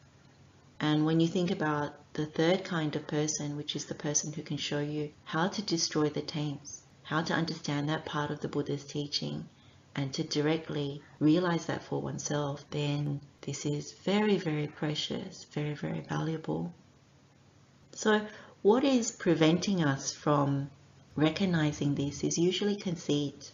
And 0.79 1.05
when 1.05 1.19
you 1.19 1.27
think 1.27 1.49
about 1.49 1.93
the 2.13 2.25
third 2.25 2.63
kind 2.63 2.95
of 2.95 3.07
person, 3.07 3.55
which 3.57 3.75
is 3.75 3.85
the 3.85 3.95
person 3.95 4.33
who 4.33 4.41
can 4.41 4.57
show 4.57 4.79
you 4.79 5.11
how 5.23 5.47
to 5.47 5.61
destroy 5.61 6.09
the 6.09 6.21
taints, 6.21 6.81
how 7.03 7.21
to 7.21 7.33
understand 7.33 7.89
that 7.89 8.05
part 8.05 8.31
of 8.31 8.41
the 8.41 8.47
Buddha's 8.47 8.83
teaching, 8.83 9.47
and 9.95 10.13
to 10.13 10.23
directly 10.23 11.01
realize 11.19 11.65
that 11.65 11.83
for 11.83 12.01
oneself, 12.01 12.65
then 12.71 13.21
this 13.41 13.65
is 13.65 13.93
very, 14.03 14.37
very 14.37 14.67
precious, 14.67 15.45
very, 15.45 15.73
very 15.73 16.01
valuable. 16.01 16.73
So 17.93 18.25
what 18.61 18.83
is 18.83 19.11
preventing 19.11 19.83
us 19.83 20.11
from 20.11 20.69
recognizing 21.15 21.95
this 21.95 22.23
is 22.23 22.37
usually 22.37 22.75
conceit 22.75 23.51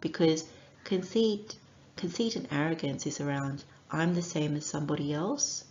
because 0.00 0.44
conceit, 0.84 1.56
conceit 1.96 2.36
and 2.36 2.48
arrogance 2.50 3.06
is 3.06 3.20
around 3.20 3.64
I'm 3.90 4.14
the 4.14 4.22
same 4.22 4.54
as 4.56 4.66
somebody 4.66 5.12
else 5.12 5.64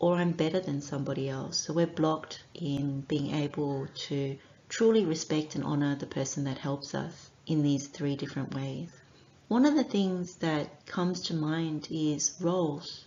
or 0.00 0.16
I'm 0.16 0.32
better 0.32 0.60
than 0.60 0.80
somebody 0.80 1.28
else. 1.28 1.58
So 1.58 1.72
we're 1.72 1.86
blocked 1.86 2.42
in 2.54 3.02
being 3.02 3.34
able 3.34 3.86
to 4.08 4.38
truly 4.68 5.04
respect 5.04 5.54
and 5.54 5.64
honor 5.64 5.94
the 5.94 6.06
person 6.06 6.44
that 6.44 6.58
helps 6.58 6.94
us 6.94 7.30
in 7.46 7.62
these 7.62 7.86
three 7.86 8.16
different 8.16 8.54
ways. 8.54 8.90
One 9.48 9.66
of 9.66 9.74
the 9.74 9.84
things 9.84 10.36
that 10.36 10.86
comes 10.86 11.22
to 11.22 11.34
mind 11.34 11.88
is 11.90 12.34
roles. 12.40 13.04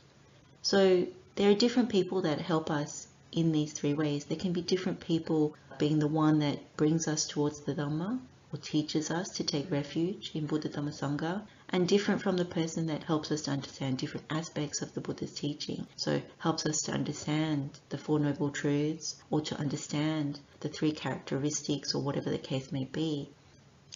So 0.61 1.07
there 1.35 1.49
are 1.49 1.55
different 1.55 1.89
people 1.89 2.21
that 2.21 2.39
help 2.39 2.69
us 2.69 3.07
in 3.31 3.51
these 3.51 3.73
three 3.73 3.93
ways. 3.93 4.25
There 4.25 4.37
can 4.37 4.53
be 4.53 4.61
different 4.61 4.99
people 4.99 5.55
being 5.77 5.99
the 5.99 6.07
one 6.07 6.39
that 6.39 6.77
brings 6.77 7.07
us 7.07 7.27
towards 7.27 7.61
the 7.61 7.73
Dhamma, 7.73 8.19
or 8.53 8.57
teaches 8.57 9.09
us 9.09 9.29
to 9.29 9.43
take 9.43 9.71
refuge 9.71 10.29
in 10.35 10.45
Buddha 10.45 10.69
Dhamma 10.69 10.91
Sangha 10.91 11.41
and 11.69 11.87
different 11.87 12.21
from 12.21 12.37
the 12.37 12.45
person 12.45 12.85
that 12.85 13.01
helps 13.03 13.31
us 13.31 13.41
to 13.41 13.51
understand 13.51 13.97
different 13.97 14.27
aspects 14.29 14.83
of 14.83 14.93
the 14.93 15.01
Buddha's 15.01 15.33
teaching. 15.33 15.87
So 15.95 16.21
helps 16.37 16.67
us 16.67 16.83
to 16.83 16.91
understand 16.91 17.79
the 17.89 17.97
Four 17.97 18.19
Noble 18.19 18.51
Truths 18.51 19.15
or 19.31 19.41
to 19.41 19.57
understand 19.57 20.39
the 20.59 20.69
three 20.69 20.91
characteristics 20.91 21.95
or 21.95 22.03
whatever 22.03 22.29
the 22.29 22.37
case 22.37 22.71
may 22.71 22.83
be. 22.85 23.31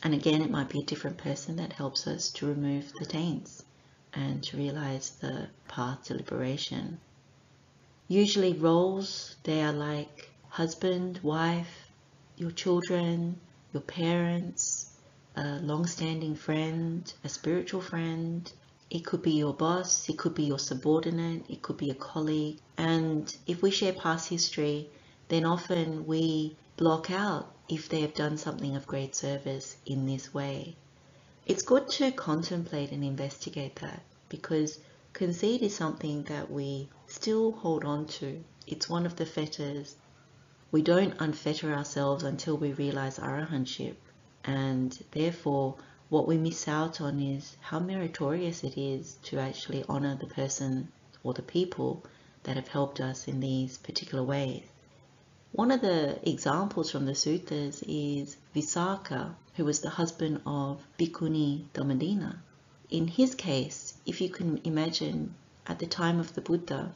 And 0.02 0.16
again, 0.16 0.42
it 0.42 0.50
might 0.50 0.70
be 0.70 0.80
a 0.80 0.86
different 0.86 1.20
person 1.20 1.58
that 1.58 1.74
helps 1.74 2.08
us 2.08 2.30
to 2.32 2.48
remove 2.48 2.92
the 2.94 3.06
taints 3.06 3.64
and 4.14 4.42
to 4.44 4.58
realize 4.58 5.12
the 5.12 5.50
path 5.68 6.06
to 6.06 6.16
liberation. 6.16 7.00
Usually, 8.08 8.54
roles 8.54 9.36
they 9.44 9.62
are 9.62 9.74
like 9.74 10.32
husband, 10.50 11.20
wife, 11.22 11.92
your 12.38 12.52
children, 12.52 13.40
your 13.74 13.82
parents, 13.82 14.92
a 15.36 15.60
long 15.60 15.86
standing 15.86 16.36
friend, 16.36 17.14
a 17.24 17.30
spiritual 17.30 17.82
friend. 17.82 18.52
It 18.90 19.06
could 19.06 19.22
be 19.22 19.32
your 19.32 19.54
boss, 19.54 20.08
it 20.10 20.18
could 20.18 20.34
be 20.34 20.44
your 20.46 20.60
subordinate, 20.60 21.50
it 21.50 21.62
could 21.62 21.78
be 21.78 21.90
a 21.90 21.96
colleague. 21.96 22.58
And 22.78 23.36
if 23.46 23.62
we 23.62 23.70
share 23.70 23.94
past 23.94 24.30
history, 24.30 24.90
then 25.28 25.46
often 25.46 26.06
we 26.06 26.56
block 26.78 27.12
out 27.12 27.54
if 27.68 27.90
they 27.90 28.02
have 28.02 28.14
done 28.14 28.38
something 28.38 28.76
of 28.76 28.88
great 28.88 29.16
service 29.16 29.76
in 29.86 30.06
this 30.06 30.34
way. 30.34 30.76
It's 31.46 31.64
good 31.64 31.90
to 31.90 32.12
contemplate 32.12 32.92
and 32.92 33.04
investigate 33.04 33.78
that 33.78 34.02
because 34.30 34.80
conceit 35.14 35.62
is 35.62 35.76
something 35.76 36.24
that 36.24 36.52
we 36.52 36.90
still 37.08 37.52
hold 37.52 37.84
on 37.84 38.06
to. 38.06 38.44
It's 38.68 38.90
one 38.90 39.06
of 39.06 39.16
the 39.18 39.26
fetters. 39.26 39.96
We 40.70 40.82
don't 40.82 41.18
unfetter 41.18 41.74
ourselves 41.74 42.24
until 42.24 42.58
we 42.58 42.74
realize 42.74 43.20
arahantship, 43.20 43.96
and 44.44 44.92
therefore 45.12 45.78
what 46.10 46.28
we 46.28 46.38
miss 46.38 46.68
out 46.68 47.00
on 47.00 47.22
is 47.22 47.56
how 47.62 47.80
meritorious 47.80 48.66
it 48.66 48.78
is 48.78 49.18
to 49.24 49.40
actually 49.40 49.86
honor 49.88 50.16
the 50.16 50.28
person 50.28 50.92
or 51.24 51.34
the 51.34 51.42
people 51.42 52.04
that 52.44 52.58
have 52.58 52.68
helped 52.68 53.00
us 53.00 53.30
in 53.30 53.40
these 53.40 53.78
particular 53.78 54.26
ways. 54.26 54.64
One 55.54 55.72
of 55.72 55.80
the 55.80 56.20
examples 56.30 56.92
from 56.92 57.06
the 57.06 57.16
suttas 57.16 57.82
is 57.88 58.36
Visakha, 58.54 59.36
who 59.56 59.64
was 59.64 59.80
the 59.80 59.90
husband 59.92 60.42
of 60.46 60.86
Bhikkhuni 61.00 61.68
Dhammadina. 61.74 62.40
In 62.90 63.08
his 63.08 63.36
case, 63.36 63.94
if 64.06 64.20
you 64.20 64.30
can 64.30 64.60
imagine 64.66 65.34
at 65.66 65.80
the 65.80 65.88
time 65.88 66.20
of 66.20 66.34
the 66.34 66.42
Buddha, 66.42 66.94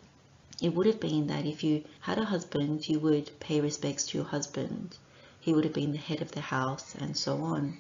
it 0.62 0.76
would 0.76 0.86
have 0.86 1.00
been 1.00 1.26
that 1.28 1.46
if 1.46 1.64
you 1.64 1.84
had 2.02 2.20
a 2.20 2.26
husband, 2.26 2.88
you 2.88 3.00
would 3.00 3.32
pay 3.40 3.60
respects 3.60 4.06
to 4.08 4.20
your 4.20 4.28
husband. 4.28 4.98
He 5.40 5.54
would 5.54 5.64
have 5.64 5.74
been 5.74 5.92
the 5.92 5.98
head 5.98 6.22
of 6.22 6.32
the 6.32 6.42
house 6.42 6.94
and 6.94 7.18
so 7.18 7.42
on. 7.42 7.80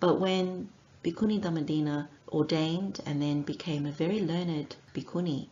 But 0.00 0.18
when 0.18 0.68
Bhikkhuni 1.04 1.40
Dhammadina 1.40 2.08
ordained 2.28 3.00
and 3.06 3.22
then 3.22 3.42
became 3.42 3.86
a 3.86 3.92
very 3.92 4.20
learned 4.20 4.74
bhikkhuni, 4.94 5.46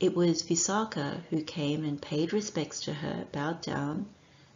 it 0.00 0.16
was 0.16 0.42
Visakha 0.42 1.20
who 1.28 1.42
came 1.42 1.84
and 1.84 2.00
paid 2.00 2.32
respects 2.32 2.80
to 2.80 2.94
her, 2.94 3.26
bowed 3.32 3.60
down, 3.60 4.06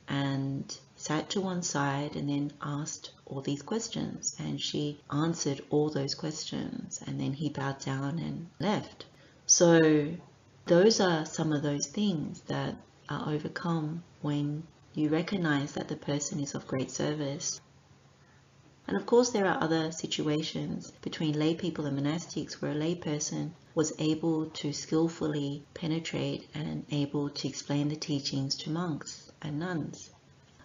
and 0.08 0.74
sat 0.96 1.30
to 1.30 1.40
one 1.40 1.62
side 1.62 2.16
and 2.16 2.28
then 2.30 2.52
asked 2.62 3.10
all 3.26 3.42
these 3.42 3.62
questions. 3.62 4.34
And 4.38 4.60
she 4.60 5.00
answered 5.10 5.60
all 5.68 5.90
those 5.90 6.14
questions, 6.14 7.00
and 7.06 7.20
then 7.20 7.34
he 7.34 7.50
bowed 7.50 7.78
down 7.80 8.18
and 8.18 8.48
left. 8.58 9.04
So, 9.46 10.16
those 10.66 11.00
are 11.00 11.24
some 11.26 11.52
of 11.52 11.62
those 11.62 11.86
things 11.86 12.40
that 12.42 12.76
are 13.08 13.32
overcome 13.32 14.02
when 14.20 14.62
you 14.94 15.08
recognize 15.08 15.72
that 15.72 15.88
the 15.88 15.96
person 15.96 16.40
is 16.40 16.54
of 16.54 16.66
great 16.66 16.90
service 16.90 17.60
and 18.90 18.96
of 18.96 19.06
course, 19.06 19.30
there 19.30 19.46
are 19.46 19.62
other 19.62 19.92
situations 19.92 20.90
between 21.00 21.38
lay 21.38 21.54
people 21.54 21.86
and 21.86 21.96
monastics 21.96 22.54
where 22.54 22.72
a 22.72 22.74
lay 22.74 22.96
person 22.96 23.54
was 23.72 23.92
able 24.00 24.46
to 24.46 24.72
skillfully 24.72 25.64
penetrate 25.74 26.48
and 26.54 26.84
able 26.90 27.30
to 27.30 27.46
explain 27.46 27.86
the 27.86 27.94
teachings 27.94 28.56
to 28.56 28.70
monks 28.70 29.30
and 29.42 29.60
nuns. 29.60 30.10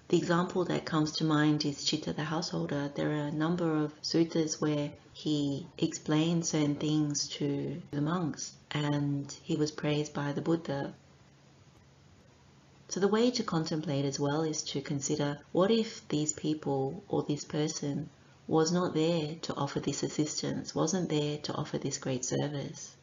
The 0.08 0.18
example 0.18 0.66
that 0.66 0.86
comes 0.86 1.14
to 1.14 1.24
mind 1.24 1.66
is 1.66 1.84
Chitta 1.84 2.14
the 2.14 2.26
householder. 2.26 2.92
There 2.94 3.10
are 3.10 3.28
a 3.28 3.32
number 3.32 3.76
of 3.76 4.00
suttas 4.04 4.62
where 4.62 4.92
he 5.14 5.66
explained 5.80 6.46
certain 6.46 6.76
things 6.76 7.28
to 7.30 7.82
the 7.90 8.02
monks 8.02 8.54
and 8.70 9.36
he 9.42 9.56
was 9.56 9.72
praised 9.72 10.14
by 10.14 10.32
the 10.32 10.42
Buddha. 10.42 10.94
So 12.88 13.00
the 13.00 13.08
way 13.08 13.32
to 13.32 13.42
contemplate 13.42 14.06
as 14.06 14.20
well 14.20 14.44
is 14.44 14.62
to 14.66 14.82
consider 14.82 15.40
what 15.52 15.72
if 15.72 16.08
these 16.08 16.34
people 16.34 17.04
or 17.08 17.24
this 17.24 17.44
person 17.44 18.12
was 18.48 18.72
not 18.72 18.94
there 18.94 19.38
to 19.42 19.56
offer 19.56 19.80
this 19.80 20.04
assistance, 20.04 20.76
wasn't 20.76 21.10
there 21.10 21.40
to 21.40 21.54
offer 21.56 21.80
this 21.80 21.98
great 21.98 22.24
service, 22.24 22.96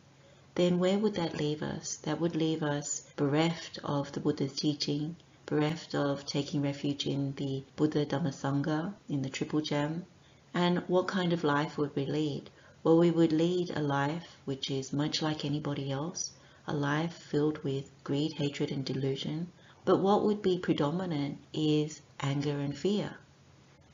then 0.55 0.79
where 0.79 1.01
would 1.01 1.15
that 1.15 1.37
leave 1.37 1.65
us? 1.65 1.97
That 1.97 2.21
would 2.21 2.37
leave 2.37 2.63
us 2.63 3.03
bereft 3.17 3.81
of 3.83 4.13
the 4.13 4.21
Buddha's 4.21 4.53
teaching, 4.53 5.17
bereft 5.53 5.95
of 5.95 6.25
taking 6.25 6.63
refuge 6.63 7.07
in 7.07 7.35
the 7.35 7.63
Buddha 7.77 8.07
Dhamma 8.07 8.33
Sangha, 8.33 8.95
in 9.07 9.21
the 9.21 9.29
Triple 9.29 9.61
Gem. 9.61 10.07
And 10.55 10.79
what 10.89 11.09
kind 11.09 11.31
of 11.31 11.45
life 11.45 11.77
would 11.77 11.95
we 11.95 12.07
lead? 12.07 12.49
Well, 12.83 12.97
we 12.97 13.11
would 13.11 13.35
lead 13.35 13.69
a 13.69 13.83
life 13.83 14.39
which 14.47 14.71
is 14.71 14.95
much 14.95 15.21
like 15.21 15.45
anybody 15.45 15.93
else, 15.93 16.33
a 16.67 16.73
life 16.73 17.13
filled 17.13 17.59
with 17.59 17.91
greed, 18.03 18.33
hatred, 18.39 18.71
and 18.71 18.83
delusion. 18.83 19.53
But 19.85 19.99
what 19.99 20.25
would 20.25 20.41
be 20.41 20.59
predominant 20.59 21.37
is 21.53 22.01
anger 22.21 22.59
and 22.59 22.75
fear. 22.75 23.19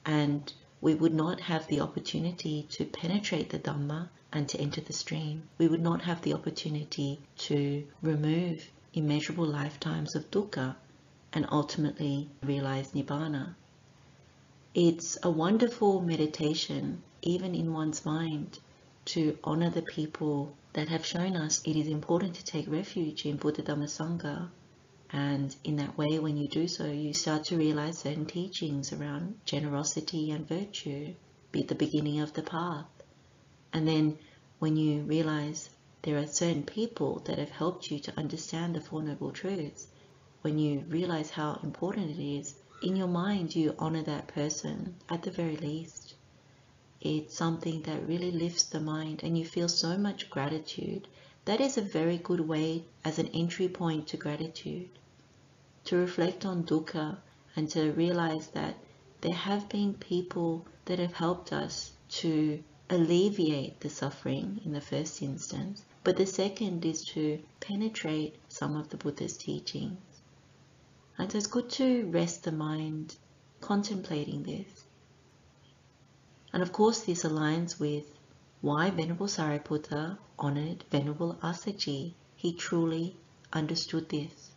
And 0.06 0.52
we 0.80 0.94
would 0.94 1.12
not 1.12 1.40
have 1.40 1.66
the 1.66 1.80
opportunity 1.80 2.68
to 2.70 2.84
penetrate 2.84 3.50
the 3.50 3.58
Dhamma 3.58 4.10
and 4.32 4.48
to 4.48 4.60
enter 4.60 4.80
the 4.80 4.92
stream. 4.92 5.42
We 5.58 5.66
would 5.66 5.82
not 5.82 6.02
have 6.02 6.22
the 6.22 6.34
opportunity 6.34 7.18
to 7.38 7.84
remove 8.00 8.70
immeasurable 8.94 9.46
lifetimes 9.46 10.14
of 10.14 10.30
dukkha 10.30 10.76
and 11.32 11.46
ultimately 11.50 12.30
realize 12.42 12.92
Nibbana. 12.92 13.54
It's 14.74 15.18
a 15.22 15.30
wonderful 15.30 16.00
meditation, 16.00 17.02
even 17.22 17.54
in 17.54 17.72
one's 17.72 18.04
mind, 18.04 18.58
to 19.06 19.38
honor 19.42 19.70
the 19.70 19.82
people 19.82 20.56
that 20.72 20.88
have 20.88 21.04
shown 21.04 21.36
us 21.36 21.60
it 21.64 21.76
is 21.76 21.88
important 21.88 22.34
to 22.34 22.44
take 22.44 22.70
refuge 22.70 23.26
in 23.26 23.36
Buddha 23.36 23.62
Dhamma 23.62 23.88
Sangha 23.88 24.50
and 25.10 25.56
in 25.64 25.76
that 25.76 25.96
way, 25.96 26.18
when 26.18 26.36
you 26.36 26.48
do 26.48 26.68
so, 26.68 26.84
you 26.84 27.14
start 27.14 27.44
to 27.44 27.56
realize 27.56 28.00
certain 28.00 28.26
teachings 28.26 28.92
around 28.92 29.40
generosity 29.46 30.30
and 30.30 30.46
virtue, 30.46 31.14
be 31.50 31.62
the 31.62 31.74
beginning 31.74 32.20
of 32.20 32.34
the 32.34 32.42
path. 32.42 32.84
And 33.72 33.88
then 33.88 34.18
when 34.58 34.76
you 34.76 35.00
realize 35.02 35.70
there 36.02 36.18
are 36.18 36.26
certain 36.26 36.62
people 36.62 37.20
that 37.20 37.38
have 37.38 37.48
helped 37.48 37.90
you 37.90 37.98
to 38.00 38.18
understand 38.18 38.74
the 38.74 38.82
Four 38.82 39.02
Noble 39.02 39.32
Truths, 39.32 39.88
when 40.42 40.58
you 40.58 40.84
realize 40.88 41.30
how 41.30 41.58
important 41.62 42.10
it 42.10 42.22
is, 42.22 42.54
in 42.80 42.94
your 42.94 43.08
mind 43.08 43.56
you 43.56 43.74
honor 43.78 44.02
that 44.02 44.28
person 44.28 44.94
at 45.08 45.22
the 45.22 45.30
very 45.30 45.56
least. 45.56 46.14
It's 47.00 47.36
something 47.36 47.82
that 47.82 48.08
really 48.08 48.30
lifts 48.30 48.64
the 48.64 48.80
mind 48.80 49.22
and 49.22 49.36
you 49.38 49.44
feel 49.44 49.68
so 49.68 49.96
much 49.96 50.30
gratitude 50.30 51.08
that 51.44 51.60
is 51.60 51.78
a 51.78 51.82
very 51.82 52.18
good 52.18 52.40
way 52.40 52.84
as 53.04 53.18
an 53.18 53.28
entry 53.28 53.68
point 53.68 54.06
to 54.08 54.16
gratitude. 54.16 54.90
To 55.86 55.96
reflect 55.96 56.44
on 56.44 56.64
dukkha 56.64 57.18
and 57.56 57.70
to 57.70 57.92
realize 57.92 58.48
that 58.48 58.76
there 59.22 59.34
have 59.34 59.68
been 59.68 59.94
people 59.94 60.66
that 60.84 60.98
have 60.98 61.14
helped 61.14 61.52
us 61.52 61.92
to 62.20 62.62
alleviate 62.90 63.80
the 63.80 63.90
suffering 63.90 64.60
in 64.64 64.72
the 64.72 64.80
first 64.80 65.22
instance, 65.22 65.84
but 66.04 66.16
the 66.16 66.26
second 66.26 66.84
is 66.84 67.04
to 67.04 67.38
penetrate 67.60 68.36
some 68.48 68.76
of 68.76 68.90
the 68.90 68.96
Buddha's 68.96 69.36
teachings. 69.36 69.98
And 71.18 71.30
so 71.30 71.38
it's 71.38 71.48
good 71.48 71.68
to 71.70 72.06
rest 72.10 72.44
the 72.44 72.52
mind 72.52 73.16
contemplating 73.60 74.44
this. 74.44 74.84
And 76.52 76.62
of 76.62 76.72
course, 76.72 77.00
this 77.00 77.24
aligns 77.24 77.80
with 77.80 78.04
why 78.60 78.90
Venerable 78.90 79.26
Sariputta 79.26 80.18
honored 80.38 80.84
Venerable 80.90 81.36
Assaji. 81.42 82.14
He 82.36 82.52
truly 82.52 83.16
understood 83.52 84.08
this. 84.08 84.52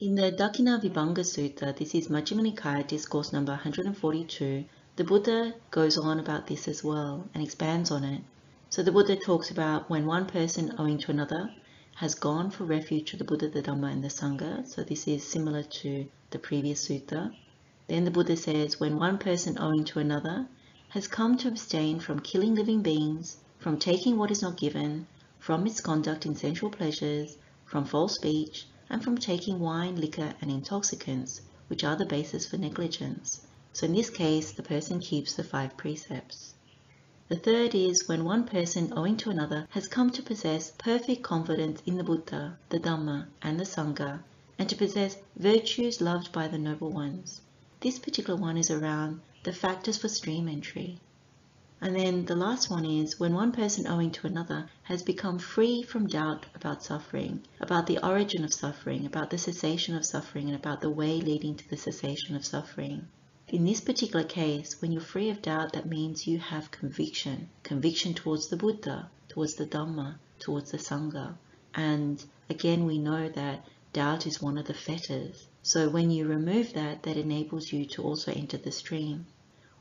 In 0.00 0.14
the 0.14 0.32
Dakkhina 0.32 0.80
Vibhanga 0.82 1.22
Sutta, 1.22 1.76
this 1.76 1.94
is 1.94 2.08
Majjhima 2.08 2.52
Nikaya 2.52 2.86
discourse 2.86 3.32
number 3.32 3.52
142, 3.52 4.64
the 4.96 5.04
Buddha 5.04 5.54
goes 5.70 5.96
on 5.98 6.18
about 6.18 6.46
this 6.46 6.66
as 6.66 6.82
well 6.82 7.28
and 7.34 7.42
expands 7.42 7.90
on 7.90 8.04
it. 8.04 8.22
So 8.70 8.82
the 8.82 8.92
Buddha 8.92 9.16
talks 9.16 9.50
about 9.50 9.90
when 9.90 10.06
one 10.06 10.26
person 10.26 10.74
owing 10.78 10.98
to 10.98 11.10
another 11.10 11.50
has 11.96 12.14
gone 12.14 12.50
for 12.50 12.64
refuge 12.64 13.10
to 13.10 13.16
the 13.16 13.24
Buddha, 13.24 13.48
the 13.48 13.62
Dhamma 13.62 13.92
and 13.92 14.02
the 14.02 14.08
Sangha. 14.08 14.66
So 14.66 14.82
this 14.82 15.06
is 15.06 15.22
similar 15.26 15.62
to 15.62 16.06
the 16.30 16.38
previous 16.38 16.88
sutta. 16.88 17.34
Then 17.88 18.04
the 18.04 18.10
Buddha 18.10 18.36
says 18.36 18.78
when 18.78 18.98
one 18.98 19.18
person 19.18 19.58
owing 19.58 19.84
to 19.86 19.98
another 19.98 20.46
has 20.90 21.08
come 21.08 21.36
to 21.38 21.48
abstain 21.48 22.00
from 22.00 22.20
killing 22.20 22.54
living 22.54 22.82
beings, 22.82 23.36
from 23.58 23.78
taking 23.78 24.16
what 24.16 24.30
is 24.30 24.42
not 24.42 24.56
given, 24.56 25.06
from 25.38 25.64
misconduct 25.64 26.26
in 26.26 26.34
sensual 26.34 26.70
pleasures, 26.70 27.36
from 27.64 27.84
false 27.84 28.14
speech, 28.14 28.66
and 28.88 29.04
from 29.04 29.16
taking 29.16 29.58
wine, 29.58 29.96
liquor, 29.96 30.34
and 30.40 30.50
intoxicants, 30.50 31.42
which 31.68 31.84
are 31.84 31.96
the 31.96 32.06
basis 32.06 32.46
for 32.46 32.56
negligence. 32.56 33.46
So 33.72 33.86
in 33.86 33.92
this 33.92 34.10
case, 34.10 34.52
the 34.52 34.62
person 34.62 34.98
keeps 34.98 35.34
the 35.34 35.44
five 35.44 35.76
precepts. 35.76 36.54
The 37.30 37.36
third 37.36 37.76
is 37.76 38.08
when 38.08 38.24
one 38.24 38.44
person 38.44 38.92
owing 38.96 39.16
to 39.18 39.30
another 39.30 39.68
has 39.70 39.86
come 39.86 40.10
to 40.10 40.20
possess 40.22 40.72
perfect 40.72 41.22
confidence 41.22 41.80
in 41.86 41.96
the 41.96 42.02
Buddha, 42.02 42.58
the 42.70 42.80
Dhamma, 42.80 43.28
and 43.40 43.60
the 43.60 43.64
Sangha, 43.64 44.18
and 44.58 44.68
to 44.68 44.74
possess 44.74 45.16
virtues 45.36 46.00
loved 46.00 46.32
by 46.32 46.48
the 46.48 46.58
noble 46.58 46.90
ones. 46.90 47.40
this 47.82 48.00
particular 48.00 48.36
one 48.36 48.56
is 48.56 48.68
around 48.68 49.20
the 49.44 49.52
factors 49.52 49.96
for 49.96 50.08
stream 50.08 50.48
entry. 50.48 50.98
And 51.80 51.94
then 51.94 52.24
the 52.24 52.34
last 52.34 52.68
one 52.68 52.84
is 52.84 53.20
when 53.20 53.32
one 53.32 53.52
person 53.52 53.86
owing 53.86 54.10
to 54.10 54.26
another 54.26 54.68
has 54.82 55.04
become 55.04 55.38
free 55.38 55.84
from 55.84 56.08
doubt 56.08 56.46
about 56.56 56.82
suffering, 56.82 57.44
about 57.60 57.86
the 57.86 58.04
origin 58.04 58.42
of 58.42 58.52
suffering, 58.52 59.06
about 59.06 59.30
the 59.30 59.38
cessation 59.38 59.94
of 59.94 60.04
suffering, 60.04 60.48
and 60.48 60.56
about 60.56 60.80
the 60.80 60.90
way 60.90 61.20
leading 61.20 61.54
to 61.54 61.70
the 61.70 61.76
cessation 61.76 62.34
of 62.34 62.44
suffering. 62.44 63.06
In 63.52 63.64
this 63.64 63.80
particular 63.80 64.24
case, 64.24 64.80
when 64.80 64.92
you're 64.92 65.00
free 65.00 65.28
of 65.28 65.42
doubt, 65.42 65.72
that 65.72 65.88
means 65.88 66.24
you 66.24 66.38
have 66.38 66.70
conviction, 66.70 67.48
conviction 67.64 68.14
towards 68.14 68.46
the 68.46 68.56
Buddha, 68.56 69.10
towards 69.28 69.54
the 69.54 69.66
Dhamma, 69.66 70.20
towards 70.38 70.70
the 70.70 70.78
Sangha. 70.78 71.36
And 71.74 72.24
again, 72.48 72.86
we 72.86 72.98
know 72.98 73.28
that 73.28 73.64
doubt 73.92 74.24
is 74.24 74.40
one 74.40 74.56
of 74.56 74.66
the 74.66 74.74
fetters. 74.74 75.48
So 75.64 75.88
when 75.88 76.12
you 76.12 76.28
remove 76.28 76.74
that, 76.74 77.02
that 77.02 77.16
enables 77.16 77.72
you 77.72 77.86
to 77.86 78.04
also 78.04 78.30
enter 78.30 78.56
the 78.56 78.70
stream. 78.70 79.26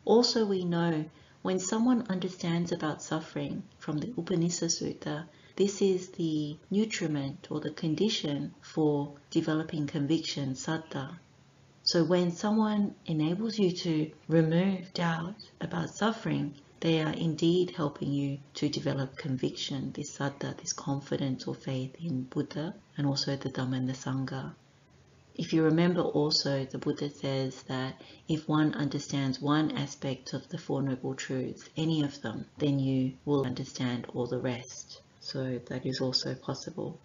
Also, 0.04 0.48
we 0.48 0.66
know 0.66 1.06
when 1.44 1.60
someone 1.60 2.08
understands 2.10 2.72
about 2.72 3.04
suffering 3.04 3.62
from 3.78 4.00
the 4.00 4.08
Upanisa 4.08 4.66
Sutta, 4.66 5.26
this 5.58 5.80
is 5.80 6.10
the 6.10 6.58
nutriment 6.72 7.52
or 7.52 7.60
the 7.60 7.70
condition 7.70 8.56
for 8.62 9.14
developing 9.30 9.86
conviction, 9.86 10.56
saddha. 10.56 11.20
So 11.92 12.04
when 12.04 12.32
someone 12.32 12.94
enables 13.08 13.58
you 13.58 13.72
to 13.72 14.12
remove 14.28 14.94
doubt 14.94 15.34
about 15.60 15.90
suffering, 15.90 16.54
they 16.82 17.02
are 17.02 17.14
indeed 17.14 17.72
helping 17.72 18.14
you 18.14 18.38
to 18.54 18.70
develop 18.70 19.18
conviction, 19.18 19.92
this 19.94 20.16
saddha, 20.16 20.56
this 20.58 20.72
confidence 20.72 21.48
or 21.48 21.56
faith 21.56 21.96
in 22.00 22.26
Buddha 22.26 22.76
and 22.96 23.08
also 23.08 23.36
the 23.36 23.50
Dhamma 23.50 23.78
and 23.78 23.90
the 23.90 23.94
Sangha. 23.94 24.54
If 25.34 25.52
you 25.52 25.64
remember 25.64 26.02
also, 26.02 26.64
the 26.64 26.78
Buddha 26.78 27.10
says 27.10 27.64
that 27.64 28.00
if 28.28 28.48
one 28.48 28.76
understands 28.76 29.42
one 29.42 29.72
aspect 29.72 30.34
of 30.34 30.48
the 30.50 30.60
Four 30.60 30.84
Noble 30.84 31.16
Truths, 31.16 31.72
any 31.76 32.04
of 32.04 32.22
them, 32.22 32.46
then 32.60 32.78
you 32.78 33.14
will 33.26 33.48
understand 33.48 34.06
all 34.14 34.28
the 34.28 34.38
rest. 34.38 35.02
So 35.22 35.60
that 35.70 35.88
is 35.88 36.02
also 36.02 36.36
possible. 36.36 37.00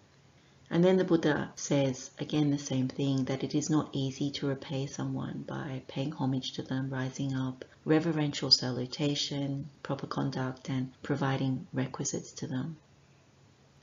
And 0.69 0.83
then 0.83 0.97
the 0.97 1.03
Buddha 1.03 1.51
says 1.55 2.09
again 2.17 2.49
the 2.49 2.57
same 2.57 2.87
thing 2.87 3.25
that 3.25 3.43
it 3.43 3.53
is 3.53 3.69
not 3.69 3.89
easy 3.91 4.31
to 4.31 4.47
repay 4.47 4.87
someone 4.87 5.43
by 5.47 5.83
paying 5.87 6.11
homage 6.11 6.53
to 6.53 6.63
them, 6.63 6.89
rising 6.89 7.35
up, 7.35 7.63
reverential 7.85 8.49
salutation, 8.49 9.69
proper 9.83 10.07
conduct, 10.07 10.69
and 10.69 10.91
providing 11.03 11.67
requisites 11.71 12.31
to 12.31 12.47
them. 12.47 12.77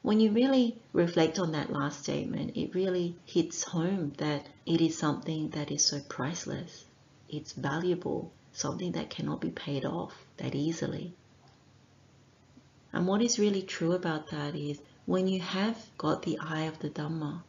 When 0.02 0.18
you 0.18 0.32
really 0.32 0.82
reflect 0.92 1.38
on 1.38 1.52
that 1.52 1.72
last 1.72 2.02
statement, 2.02 2.56
it 2.56 2.74
really 2.74 3.14
hits 3.24 3.62
home 3.62 4.14
that 4.16 4.48
it 4.66 4.80
is 4.80 4.98
something 4.98 5.50
that 5.50 5.70
is 5.70 5.84
so 5.84 6.00
priceless. 6.08 6.84
It's 7.28 7.52
valuable, 7.52 8.32
something 8.52 8.90
that 8.92 9.10
cannot 9.10 9.40
be 9.40 9.50
paid 9.50 9.84
off 9.84 10.26
that 10.38 10.56
easily. 10.56 11.14
And 12.92 13.06
what 13.06 13.22
is 13.22 13.38
really 13.38 13.62
true 13.62 13.92
about 13.92 14.30
that 14.30 14.56
is 14.56 14.80
when 15.04 15.26
you 15.26 15.40
have 15.40 15.76
got 15.98 16.22
the 16.22 16.38
eye 16.38 16.62
of 16.62 16.78
the 16.78 16.88
Dhamma, 16.88 17.42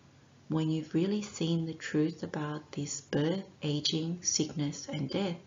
when 0.48 0.72
you've 0.72 0.94
really 0.96 1.22
seen 1.22 1.66
the 1.66 1.74
truth 1.74 2.24
about 2.24 2.72
this 2.72 3.02
birth, 3.02 3.44
aging, 3.62 4.24
sickness, 4.24 4.88
and 4.89 5.08
death, 5.08 5.38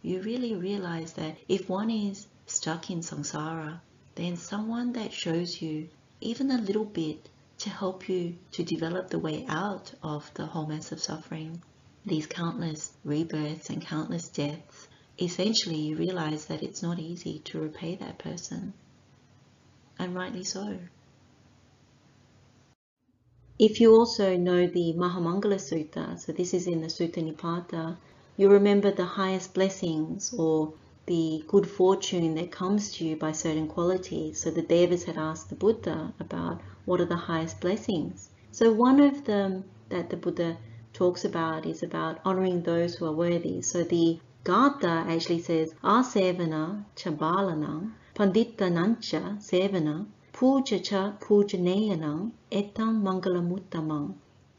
you 0.00 0.22
really 0.22 0.54
realize 0.54 1.14
that 1.14 1.36
if 1.48 1.68
one 1.68 1.90
is 1.90 2.28
stuck 2.46 2.88
in 2.88 3.00
samsara, 3.00 3.80
then 4.14 4.36
someone 4.36 4.92
that 4.92 5.12
shows 5.12 5.60
you 5.60 5.88
even 6.20 6.52
a 6.52 6.60
little 6.60 6.84
bit 6.84 7.28
to 7.58 7.68
help 7.68 8.08
you 8.08 8.36
to 8.52 8.62
develop 8.62 9.10
the 9.10 9.18
way 9.18 9.44
out 9.48 9.92
of 10.02 10.32
the 10.34 10.46
whole 10.46 10.66
mess 10.66 10.92
of 10.92 11.00
suffering, 11.00 11.60
these 12.04 12.26
countless 12.26 12.92
rebirths 13.02 13.70
and 13.70 13.82
countless 13.82 14.28
deaths, 14.28 14.86
essentially 15.18 15.80
you 15.80 15.96
realize 15.96 16.46
that 16.46 16.62
it's 16.62 16.82
not 16.82 17.00
easy 17.00 17.40
to 17.40 17.60
repay 17.60 17.96
that 17.96 18.18
person. 18.18 18.72
And 19.98 20.14
rightly 20.14 20.44
so. 20.44 20.78
If 23.58 23.80
you 23.80 23.94
also 23.94 24.36
know 24.36 24.66
the 24.66 24.92
Mahamangala 24.92 25.56
Sutta, 25.56 26.20
so 26.20 26.30
this 26.30 26.52
is 26.52 26.66
in 26.66 26.82
the 26.82 26.88
Sutta 26.88 27.22
Nipata, 27.22 27.96
you 28.36 28.50
remember 28.50 28.90
the 28.90 29.06
highest 29.06 29.54
blessings 29.54 30.34
or 30.36 30.74
the 31.06 31.42
good 31.48 31.66
fortune 31.66 32.34
that 32.34 32.52
comes 32.52 32.92
to 32.92 33.06
you 33.06 33.16
by 33.16 33.32
certain 33.32 33.66
qualities. 33.66 34.42
So 34.42 34.50
the 34.50 34.60
Devas 34.60 35.04
had 35.04 35.16
asked 35.16 35.48
the 35.48 35.54
Buddha 35.54 36.12
about 36.20 36.60
what 36.84 37.00
are 37.00 37.06
the 37.06 37.16
highest 37.16 37.62
blessings. 37.62 38.28
So 38.50 38.74
one 38.74 39.00
of 39.00 39.24
them 39.24 39.64
that 39.88 40.10
the 40.10 40.18
Buddha 40.18 40.58
talks 40.92 41.24
about 41.24 41.64
is 41.64 41.82
about 41.82 42.20
honoring 42.26 42.60
those 42.60 42.96
who 42.96 43.06
are 43.06 43.12
worthy. 43.12 43.62
So 43.62 43.84
the 43.84 44.18
Gatha 44.44 45.06
actually 45.08 45.40
says, 45.40 45.72
Asevana 45.82 46.84
chabalanam 46.94 47.92
nancha 48.18 49.38
sevana 49.40 50.06
puja 50.36 50.78
cha 50.88 51.02
pujaneyanam 51.24 52.20
etam 52.60 52.92
mangalamuttamam 53.08 54.06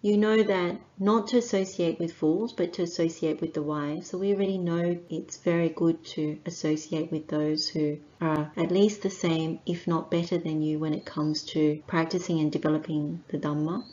you 0.07 0.15
know 0.15 0.43
that 0.43 0.79
not 0.99 1.27
to 1.27 1.37
associate 1.37 1.99
with 1.99 2.13
fools, 2.13 2.53
but 2.53 2.71
to 2.73 2.83
associate 2.83 3.41
with 3.41 3.53
the 3.53 3.61
wise. 3.61 4.07
So 4.07 4.17
we 4.17 4.33
already 4.33 4.57
know 4.57 4.99
it's 5.09 5.37
very 5.37 5.69
good 5.69 6.03
to 6.15 6.37
associate 6.45 7.11
with 7.11 7.27
those 7.27 7.67
who 7.67 7.97
are 8.21 8.51
at 8.55 8.71
least 8.71 9.01
the 9.01 9.09
same, 9.09 9.59
if 9.65 9.87
not 9.87 10.11
better 10.11 10.37
than 10.37 10.61
you 10.61 10.77
when 10.79 10.93
it 10.93 11.05
comes 11.05 11.43
to 11.53 11.81
practicing 11.87 12.39
and 12.39 12.51
developing 12.51 13.23
the 13.29 13.37
Dhamma, 13.37 13.83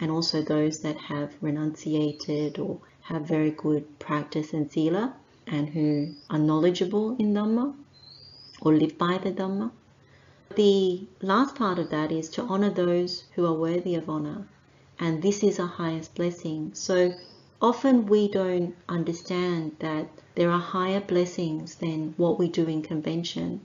and 0.00 0.10
also 0.10 0.42
those 0.42 0.80
that 0.80 0.96
have 0.96 1.32
renunciated 1.40 2.58
or 2.58 2.80
have 3.02 3.22
very 3.22 3.52
good 3.52 3.98
practice 3.98 4.52
and 4.52 4.70
sila, 4.70 5.14
and 5.46 5.68
who 5.68 6.12
are 6.28 6.38
knowledgeable 6.38 7.16
in 7.18 7.34
Dhamma 7.34 7.74
or 8.60 8.74
live 8.74 8.98
by 8.98 9.18
the 9.18 9.30
Dhamma. 9.30 9.70
The 10.54 11.06
last 11.20 11.54
part 11.54 11.78
of 11.78 11.90
that 11.90 12.12
is 12.12 12.28
to 12.30 12.42
honor 12.42 12.70
those 12.70 13.24
who 13.34 13.46
are 13.46 13.54
worthy 13.54 13.94
of 13.94 14.08
honor 14.08 14.46
and 14.98 15.22
this 15.22 15.42
is 15.42 15.58
our 15.58 15.66
highest 15.66 16.14
blessing. 16.14 16.70
So 16.74 17.14
often 17.60 18.06
we 18.06 18.28
don't 18.28 18.76
understand 18.88 19.76
that 19.78 20.08
there 20.34 20.50
are 20.50 20.60
higher 20.60 21.00
blessings 21.00 21.76
than 21.76 22.14
what 22.16 22.38
we 22.38 22.48
do 22.48 22.66
in 22.66 22.82
convention. 22.82 23.62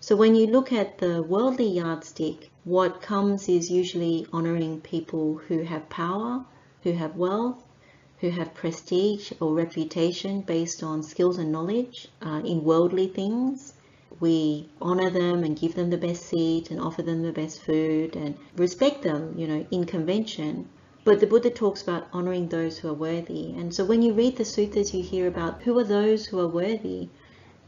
So 0.00 0.16
when 0.16 0.34
you 0.34 0.46
look 0.46 0.72
at 0.72 0.98
the 0.98 1.22
worldly 1.22 1.68
yardstick, 1.68 2.50
what 2.64 3.02
comes 3.02 3.48
is 3.48 3.70
usually 3.70 4.26
honoring 4.32 4.80
people 4.80 5.42
who 5.46 5.62
have 5.64 5.88
power, 5.90 6.44
who 6.82 6.92
have 6.92 7.16
wealth, 7.16 7.62
who 8.18 8.30
have 8.30 8.54
prestige 8.54 9.32
or 9.40 9.54
reputation 9.54 10.40
based 10.40 10.82
on 10.82 11.02
skills 11.02 11.38
and 11.38 11.52
knowledge 11.52 12.08
uh, 12.20 12.40
in 12.44 12.64
worldly 12.64 13.08
things. 13.08 13.74
We 14.20 14.68
honor 14.82 15.08
them 15.08 15.42
and 15.44 15.58
give 15.58 15.74
them 15.74 15.88
the 15.88 15.96
best 15.96 16.24
seat 16.24 16.70
and 16.70 16.78
offer 16.78 17.00
them 17.00 17.22
the 17.22 17.32
best 17.32 17.60
food 17.60 18.14
and 18.14 18.34
respect 18.54 19.02
them, 19.02 19.34
you 19.34 19.48
know, 19.48 19.66
in 19.70 19.86
convention. 19.86 20.68
But 21.04 21.20
the 21.20 21.26
Buddha 21.26 21.48
talks 21.48 21.82
about 21.82 22.06
honoring 22.12 22.48
those 22.48 22.76
who 22.78 22.88
are 22.90 22.94
worthy. 22.94 23.54
And 23.56 23.74
so 23.74 23.84
when 23.86 24.02
you 24.02 24.12
read 24.12 24.36
the 24.36 24.44
suttas, 24.44 24.92
you 24.92 25.02
hear 25.02 25.26
about 25.26 25.62
who 25.62 25.78
are 25.78 25.84
those 25.84 26.26
who 26.26 26.38
are 26.38 26.46
worthy. 26.46 27.08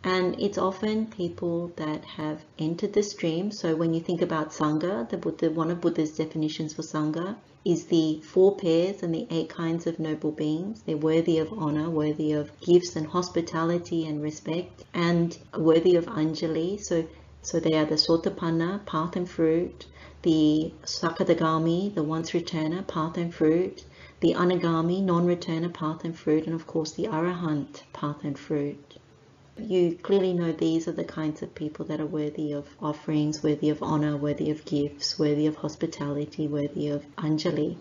And 0.05 0.41
it's 0.41 0.59
often 0.59 1.07
people 1.07 1.73
that 1.77 2.05
have 2.05 2.45
entered 2.59 2.93
the 2.93 3.05
stream. 3.05 3.53
So 3.53 3.77
when 3.77 3.95
you 3.95 4.01
think 4.01 4.21
about 4.21 4.51
Sangha, 4.51 5.09
the 5.09 5.17
Buddha, 5.17 5.51
one 5.51 5.71
of 5.71 5.81
Buddha's 5.81 6.17
definitions 6.17 6.75
for 6.75 6.83
Sangha 6.83 7.37
is 7.65 7.85
the 7.87 8.21
four 8.25 8.57
pairs 8.57 9.05
and 9.05 9.15
the 9.15 9.29
eight 9.31 9.49
kinds 9.49 9.87
of 9.87 10.01
noble 10.01 10.33
beings. 10.33 10.83
They're 10.83 10.97
worthy 10.97 11.39
of 11.39 11.53
honor, 11.53 11.89
worthy 11.89 12.33
of 12.33 12.51
gifts 12.61 12.97
and 12.97 13.07
hospitality 13.07 14.05
and 14.05 14.21
respect, 14.21 14.83
and 14.93 15.39
worthy 15.57 15.95
of 15.95 16.07
Anjali. 16.07 16.81
So, 16.83 17.07
so 17.43 17.61
they 17.61 17.79
are 17.79 17.85
the 17.85 17.95
Sotapanna, 17.95 18.85
path 18.85 19.15
and 19.15 19.31
fruit, 19.31 19.87
the 20.23 20.73
Sakadagami, 20.83 21.95
the 21.95 22.03
once 22.03 22.33
returner, 22.33 22.85
path 22.87 23.17
and 23.17 23.33
fruit, 23.33 23.85
the 24.19 24.35
Anagami, 24.35 25.01
non-returner, 25.01 25.73
path 25.73 26.05
and 26.05 26.19
fruit, 26.19 26.47
and 26.47 26.55
of 26.57 26.67
course 26.67 26.93
the 26.93 27.05
Arahant, 27.05 27.83
path 27.93 28.25
and 28.25 28.37
fruit. 28.37 28.92
You 29.59 29.97
clearly 29.97 30.33
know 30.33 30.51
these 30.51 30.89
are 30.89 30.93
the 30.93 31.05
kinds 31.05 31.43
of 31.43 31.55
people 31.55 31.85
that 31.85 32.01
are 32.01 32.07
worthy 32.07 32.53
of 32.53 32.75
offerings, 32.81 33.43
worthy 33.43 33.69
of 33.69 33.83
honor, 33.83 34.17
worthy 34.17 34.51
of 34.51 34.65
gifts, 34.65 35.19
worthy 35.19 35.47
of 35.47 35.57
hospitality, 35.57 36.49
worthy 36.49 36.89
of 36.89 37.05
Anjali. 37.17 37.77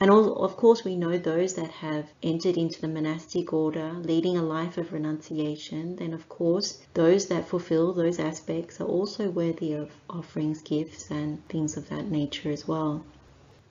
And 0.00 0.10
of 0.10 0.56
course, 0.56 0.84
we 0.84 0.96
know 0.96 1.16
those 1.16 1.54
that 1.54 1.70
have 1.70 2.12
entered 2.20 2.56
into 2.56 2.80
the 2.80 2.88
monastic 2.88 3.52
order, 3.52 3.92
leading 4.02 4.36
a 4.36 4.42
life 4.42 4.76
of 4.76 4.92
renunciation, 4.92 5.94
then 5.96 6.12
of 6.12 6.28
course, 6.28 6.82
those 6.94 7.26
that 7.26 7.46
fulfill 7.46 7.92
those 7.92 8.18
aspects 8.18 8.80
are 8.80 8.88
also 8.88 9.30
worthy 9.30 9.72
of 9.72 9.92
offerings, 10.10 10.62
gifts, 10.62 11.12
and 11.12 11.46
things 11.48 11.76
of 11.76 11.88
that 11.90 12.10
nature 12.10 12.50
as 12.50 12.66
well. 12.66 13.04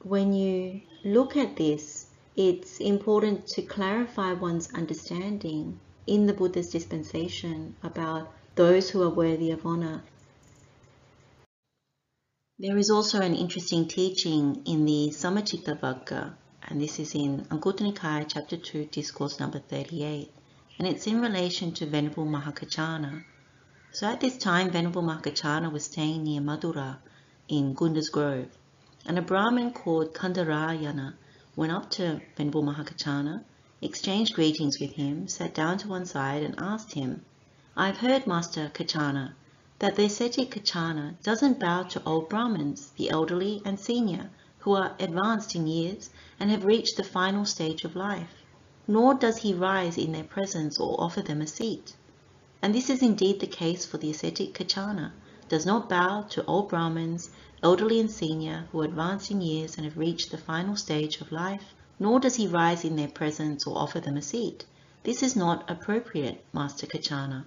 When 0.01 0.31
you 0.31 0.79
look 1.03 1.35
at 1.35 1.57
this, 1.57 2.07
it's 2.37 2.79
important 2.79 3.47
to 3.47 3.61
clarify 3.61 4.31
one's 4.31 4.73
understanding 4.73 5.81
in 6.07 6.25
the 6.27 6.33
Buddha's 6.33 6.69
dispensation 6.69 7.75
about 7.83 8.31
those 8.55 8.89
who 8.89 9.01
are 9.01 9.09
worthy 9.09 9.51
of 9.51 9.65
honor 9.65 10.03
there 12.59 12.77
is 12.77 12.91
also 12.91 13.19
an 13.19 13.33
interesting 13.35 13.87
teaching 13.87 14.61
in 14.65 14.85
the 14.85 15.09
Samaccitta 15.09 15.77
Vagga, 15.79 16.37
and 16.61 16.79
this 16.79 16.99
is 16.99 17.15
in 17.15 17.45
Anguttara 17.45 17.91
Nikaya, 17.91 18.25
chapter 18.25 18.57
2, 18.57 18.85
discourse 18.85 19.39
number 19.39 19.57
38. 19.57 20.31
and 20.77 20.87
it's 20.87 21.07
in 21.07 21.19
relation 21.19 21.73
to 21.73 21.87
Venerable 21.87 22.25
Mahakachana. 22.25 23.25
So 23.91 24.07
at 24.07 24.21
this 24.21 24.37
time, 24.37 24.69
Venerable 24.69 25.01
Mahakachana 25.01 25.71
was 25.71 25.85
staying 25.85 26.23
near 26.23 26.41
Madura 26.41 26.99
in 27.47 27.73
Gunda's 27.73 28.09
Grove, 28.09 28.55
and 29.05 29.17
a 29.17 29.21
Brahmin 29.23 29.71
called 29.73 30.13
Kandarayana 30.13 31.15
went 31.55 31.71
up 31.71 31.89
to 31.97 32.21
Venerable 32.37 32.63
Mahakachana, 32.63 33.43
exchanged 33.83 34.33
greetings 34.33 34.79
with 34.79 34.93
him, 34.93 35.27
sat 35.27 35.53
down 35.53 35.77
to 35.77 35.87
one 35.87 36.05
side 36.05 36.41
and 36.41 36.55
asked 36.57 36.93
him, 36.93 37.25
I've 37.75 37.97
heard, 37.97 38.25
Master 38.25 38.71
Kachana, 38.73 39.33
that 39.79 39.97
the 39.97 40.05
ascetic 40.05 40.51
Kachana 40.51 41.15
doesn't 41.21 41.59
bow 41.59 41.83
to 41.83 42.01
old 42.05 42.29
Brahmins, 42.29 42.91
the 42.95 43.09
elderly 43.09 43.61
and 43.65 43.79
senior, 43.79 44.29
who 44.59 44.73
are 44.73 44.95
advanced 44.99 45.55
in 45.55 45.67
years 45.67 46.09
and 46.39 46.49
have 46.49 46.63
reached 46.63 46.95
the 46.95 47.03
final 47.03 47.43
stage 47.43 47.83
of 47.83 47.95
life, 47.95 48.43
nor 48.87 49.13
does 49.13 49.39
he 49.39 49.53
rise 49.53 49.97
in 49.97 50.13
their 50.13 50.23
presence 50.23 50.79
or 50.79 50.95
offer 51.01 51.21
them 51.21 51.41
a 51.41 51.47
seat. 51.47 51.95
And 52.61 52.73
this 52.73 52.89
is 52.89 53.01
indeed 53.01 53.41
the 53.41 53.47
case 53.47 53.85
for 53.85 53.97
the 53.97 54.11
ascetic 54.11 54.53
Kachana, 54.53 55.11
does 55.49 55.65
not 55.65 55.89
bow 55.89 56.21
to 56.29 56.45
old 56.45 56.69
Brahmins, 56.69 57.29
elderly 57.61 57.99
and 57.99 58.09
senior, 58.09 58.69
who 58.71 58.79
are 58.79 58.85
advanced 58.85 59.29
in 59.29 59.41
years 59.41 59.75
and 59.75 59.83
have 59.83 59.97
reached 59.97 60.31
the 60.31 60.37
final 60.37 60.77
stage 60.77 61.19
of 61.19 61.33
life, 61.33 61.75
nor 61.99 62.19
does 62.19 62.35
he 62.35 62.47
rise 62.47 62.83
in 62.83 62.95
their 62.95 63.07
presence 63.07 63.67
or 63.67 63.77
offer 63.77 63.99
them 63.99 64.17
a 64.17 64.21
seat. 64.21 64.65
This 65.03 65.21
is 65.21 65.35
not 65.35 65.69
appropriate, 65.69 66.43
Master 66.53 66.87
Kachana. 66.87 67.45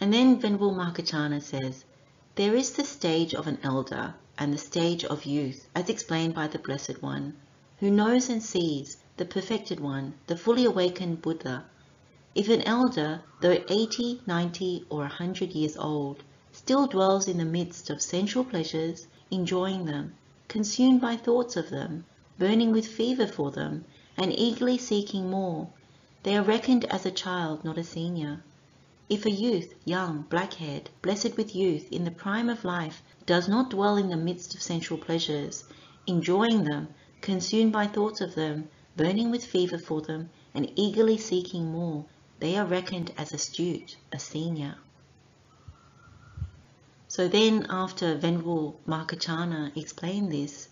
And 0.00 0.12
then 0.12 0.38
Venerable 0.38 0.74
Mahakachana 0.74 1.40
says, 1.40 1.84
There 2.34 2.54
is 2.54 2.72
the 2.72 2.84
stage 2.84 3.34
of 3.34 3.46
an 3.46 3.58
elder 3.62 4.14
and 4.38 4.52
the 4.52 4.58
stage 4.58 5.04
of 5.04 5.24
youth, 5.24 5.68
as 5.74 5.88
explained 5.88 6.34
by 6.34 6.48
the 6.48 6.58
Blessed 6.58 7.02
One, 7.02 7.34
who 7.78 7.90
knows 7.90 8.28
and 8.28 8.42
sees 8.42 8.98
the 9.16 9.24
perfected 9.24 9.80
one, 9.80 10.14
the 10.26 10.36
fully 10.36 10.64
awakened 10.64 11.22
Buddha. 11.22 11.64
If 12.34 12.48
an 12.48 12.62
elder, 12.62 13.22
though 13.40 13.62
80, 13.68 14.22
90, 14.26 14.86
or 14.90 14.98
100 14.98 15.52
years 15.52 15.76
old, 15.76 16.22
still 16.52 16.86
dwells 16.86 17.28
in 17.28 17.38
the 17.38 17.44
midst 17.44 17.90
of 17.90 18.02
sensual 18.02 18.44
pleasures, 18.44 19.06
enjoying 19.30 19.84
them, 19.84 20.14
consumed 20.48 21.00
by 21.00 21.16
thoughts 21.16 21.56
of 21.56 21.70
them, 21.70 22.04
burning 22.38 22.72
with 22.72 22.86
fever 22.86 23.26
for 23.26 23.50
them, 23.50 23.84
and 24.16 24.32
eagerly 24.32 24.78
seeking 24.78 25.30
more, 25.30 25.68
they 26.22 26.36
are 26.36 26.42
reckoned 26.42 26.84
as 26.86 27.06
a 27.06 27.10
child, 27.10 27.64
not 27.64 27.78
a 27.78 27.84
senior. 27.84 28.42
If 29.08 29.26
a 29.26 29.30
youth, 29.30 29.74
young, 29.84 30.22
black-haired, 30.22 30.90
blessed 31.02 31.36
with 31.36 31.54
youth, 31.54 31.92
in 31.92 32.04
the 32.04 32.10
prime 32.10 32.48
of 32.48 32.64
life, 32.64 33.02
does 33.26 33.48
not 33.48 33.70
dwell 33.70 33.96
in 33.96 34.08
the 34.08 34.16
midst 34.16 34.54
of 34.54 34.62
sensual 34.62 34.98
pleasures, 34.98 35.64
enjoying 36.06 36.64
them, 36.64 36.88
consumed 37.20 37.72
by 37.72 37.86
thoughts 37.86 38.20
of 38.20 38.34
them, 38.34 38.68
burning 38.96 39.30
with 39.30 39.44
fever 39.44 39.78
for 39.78 40.00
them, 40.00 40.30
and 40.54 40.72
eagerly 40.76 41.18
seeking 41.18 41.70
more, 41.70 42.04
they 42.40 42.56
are 42.56 42.66
reckoned 42.66 43.12
as 43.16 43.32
astute, 43.32 43.96
a 44.12 44.18
senior. 44.18 44.76
So 47.08 47.28
then 47.28 47.66
after 47.70 48.16
Venerable 48.16 48.80
Mahakachana 48.86 49.76
explained 49.76 50.32
this, 50.32 50.68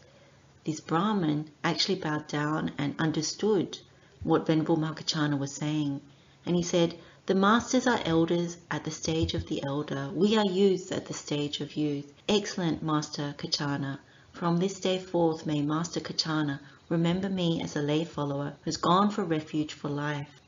this 0.64 0.80
Brahmin 0.80 1.50
actually 1.64 1.96
bowed 1.96 2.28
down 2.28 2.70
and 2.78 2.94
understood 2.98 3.78
what 4.22 4.46
Venerable 4.46 4.76
Mahakachana 4.76 5.38
was 5.38 5.52
saying. 5.52 6.00
And 6.46 6.54
he 6.54 6.62
said, 6.62 6.94
the 7.26 7.34
masters 7.34 7.86
are 7.86 8.00
elders 8.04 8.56
at 8.70 8.84
the 8.84 8.90
stage 8.90 9.34
of 9.34 9.46
the 9.46 9.62
elder. 9.64 10.10
We 10.12 10.36
are 10.36 10.44
youths 10.44 10.90
at 10.92 11.06
the 11.06 11.14
stage 11.14 11.60
of 11.60 11.76
youth. 11.76 12.12
Excellent 12.28 12.82
Master 12.82 13.34
Kachana. 13.38 13.98
From 14.32 14.56
this 14.56 14.80
day 14.80 14.98
forth 14.98 15.46
may 15.46 15.62
Master 15.62 16.00
Kachana 16.00 16.58
remember 16.88 17.28
me 17.28 17.62
as 17.62 17.76
a 17.76 17.82
lay 17.82 18.04
follower 18.04 18.54
who's 18.62 18.76
gone 18.76 19.10
for 19.10 19.24
refuge 19.24 19.72
for 19.72 19.88
life. 19.88 20.40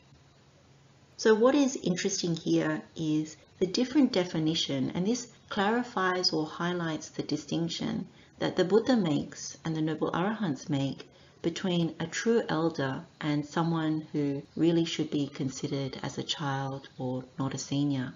So 1.16 1.34
what 1.34 1.54
is 1.54 1.76
interesting 1.76 2.34
here 2.34 2.82
is 2.96 3.36
the 3.60 3.66
different 3.66 4.12
definition, 4.12 4.90
and 4.90 5.06
this 5.06 5.28
clarifies 5.48 6.32
or 6.32 6.46
highlights 6.46 7.08
the 7.08 7.22
distinction 7.22 8.08
that 8.38 8.56
the 8.56 8.64
Buddha 8.64 8.96
makes 8.96 9.56
and 9.64 9.76
the 9.76 9.82
Noble 9.82 10.10
Arahants 10.10 10.68
make 10.68 11.08
between 11.42 11.94
a 12.00 12.06
true 12.06 12.42
elder 12.48 13.04
and 13.20 13.44
someone 13.44 14.06
who 14.12 14.42
really 14.56 14.84
should 14.84 15.10
be 15.10 15.26
considered 15.26 15.98
as 16.02 16.16
a 16.16 16.22
child 16.22 16.88
or 16.98 17.24
not 17.38 17.54
a 17.54 17.58
senior. 17.58 18.14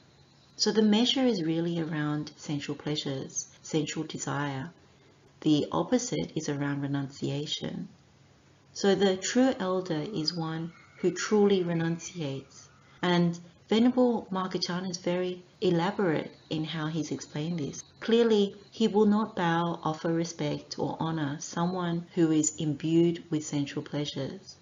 So 0.56 0.72
the 0.72 0.82
measure 0.82 1.24
is 1.24 1.44
really 1.44 1.78
around 1.78 2.32
sensual 2.36 2.74
pleasures, 2.74 3.46
sensual 3.62 4.04
desire. 4.04 4.70
The 5.42 5.66
opposite 5.70 6.32
is 6.34 6.48
around 6.48 6.80
renunciation. 6.80 7.88
So 8.72 8.94
the 8.94 9.16
true 9.16 9.54
elder 9.60 10.04
is 10.12 10.34
one 10.34 10.72
who 10.96 11.12
truly 11.12 11.62
renunciates. 11.62 12.68
And 13.02 13.38
Venerable 13.68 14.26
Mahakachana 14.30 14.88
is 14.88 14.96
very 14.96 15.42
elaborate 15.60 16.34
in 16.48 16.64
how 16.64 16.86
he's 16.86 17.10
explained 17.10 17.58
this. 17.58 17.84
Clearly, 18.00 18.56
he 18.70 18.88
will 18.88 19.04
not 19.04 19.36
bow, 19.36 19.78
offer 19.84 20.10
respect, 20.10 20.78
or 20.78 20.96
honor 20.98 21.36
someone 21.38 22.06
who 22.14 22.30
is 22.30 22.56
imbued 22.56 23.22
with 23.30 23.44
sensual 23.44 23.82
pleasures. 23.82 24.56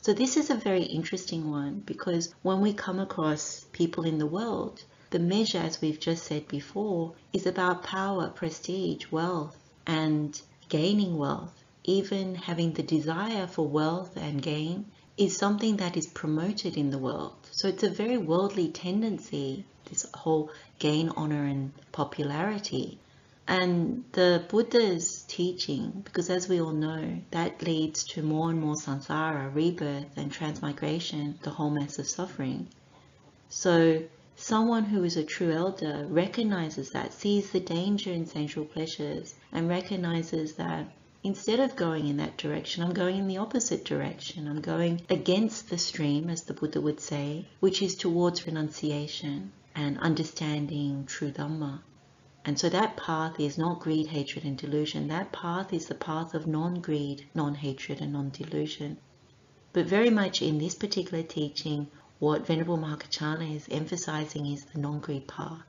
So 0.00 0.12
this 0.12 0.36
is 0.36 0.48
a 0.48 0.54
very 0.54 0.84
interesting 0.84 1.50
one 1.50 1.82
because 1.84 2.32
when 2.42 2.60
we 2.60 2.72
come 2.72 3.00
across 3.00 3.66
people 3.72 4.04
in 4.04 4.18
the 4.18 4.26
world, 4.26 4.84
the 5.10 5.18
measure, 5.18 5.58
as 5.58 5.80
we've 5.80 5.98
just 5.98 6.22
said 6.22 6.46
before, 6.46 7.14
is 7.32 7.46
about 7.46 7.82
power, 7.82 8.28
prestige, 8.28 9.06
wealth, 9.10 9.56
and 9.88 10.40
gaining 10.68 11.18
wealth. 11.18 11.64
Even 11.82 12.36
having 12.36 12.74
the 12.74 12.84
desire 12.84 13.48
for 13.48 13.66
wealth 13.66 14.16
and 14.16 14.40
gain 14.40 14.84
is 15.16 15.36
something 15.36 15.78
that 15.78 15.96
is 15.96 16.06
promoted 16.06 16.76
in 16.76 16.90
the 16.90 16.98
world. 16.98 17.34
So 17.50 17.68
it's 17.68 17.82
a 17.82 17.90
very 17.90 18.18
worldly 18.18 18.68
tendency, 18.68 19.64
this 19.88 20.06
whole 20.14 20.50
gain, 20.78 21.08
honor, 21.16 21.44
and 21.44 21.72
popularity. 21.92 22.98
And 23.48 24.04
the 24.12 24.44
Buddha's 24.48 25.24
teaching, 25.28 26.02
because 26.04 26.28
as 26.30 26.48
we 26.48 26.60
all 26.60 26.72
know, 26.72 27.18
that 27.30 27.62
leads 27.62 28.04
to 28.08 28.22
more 28.22 28.50
and 28.50 28.60
more 28.60 28.74
samsara, 28.74 29.54
rebirth, 29.54 30.16
and 30.16 30.32
transmigration, 30.32 31.38
the 31.42 31.50
whole 31.50 31.70
mass 31.70 31.98
of 31.98 32.08
suffering. 32.08 32.66
So 33.48 34.02
someone 34.34 34.84
who 34.84 35.04
is 35.04 35.16
a 35.16 35.24
true 35.24 35.52
elder 35.52 36.06
recognizes 36.08 36.90
that, 36.90 37.12
sees 37.12 37.50
the 37.50 37.60
danger 37.60 38.10
in 38.10 38.26
sensual 38.26 38.64
pleasures, 38.64 39.34
and 39.52 39.68
recognizes 39.68 40.54
that 40.54 40.86
Instead 41.26 41.58
of 41.58 41.74
going 41.74 42.06
in 42.06 42.18
that 42.18 42.38
direction, 42.38 42.84
I'm 42.84 42.94
going 42.94 43.16
in 43.16 43.26
the 43.26 43.38
opposite 43.38 43.84
direction. 43.84 44.46
I'm 44.46 44.60
going 44.60 45.02
against 45.10 45.68
the 45.68 45.76
stream, 45.76 46.30
as 46.30 46.44
the 46.44 46.54
Buddha 46.54 46.80
would 46.80 47.00
say, 47.00 47.48
which 47.58 47.82
is 47.82 47.96
towards 47.96 48.46
renunciation 48.46 49.50
and 49.74 49.98
understanding 49.98 51.04
true 51.04 51.32
Dhamma. 51.32 51.80
And 52.44 52.56
so 52.56 52.68
that 52.68 52.96
path 52.96 53.40
is 53.40 53.58
not 53.58 53.80
greed, 53.80 54.06
hatred, 54.06 54.44
and 54.44 54.56
delusion. 54.56 55.08
That 55.08 55.32
path 55.32 55.72
is 55.72 55.86
the 55.86 55.96
path 55.96 56.32
of 56.32 56.46
non-greed, 56.46 57.26
non-hatred, 57.34 58.00
and 58.00 58.12
non-delusion. 58.12 58.96
But 59.72 59.86
very 59.86 60.10
much 60.10 60.42
in 60.42 60.58
this 60.58 60.76
particular 60.76 61.24
teaching, 61.24 61.88
what 62.20 62.46
Venerable 62.46 62.78
Mahakachana 62.78 63.52
is 63.52 63.66
emphasizing 63.68 64.46
is 64.46 64.64
the 64.66 64.78
non-greed 64.78 65.26
path. 65.26 65.66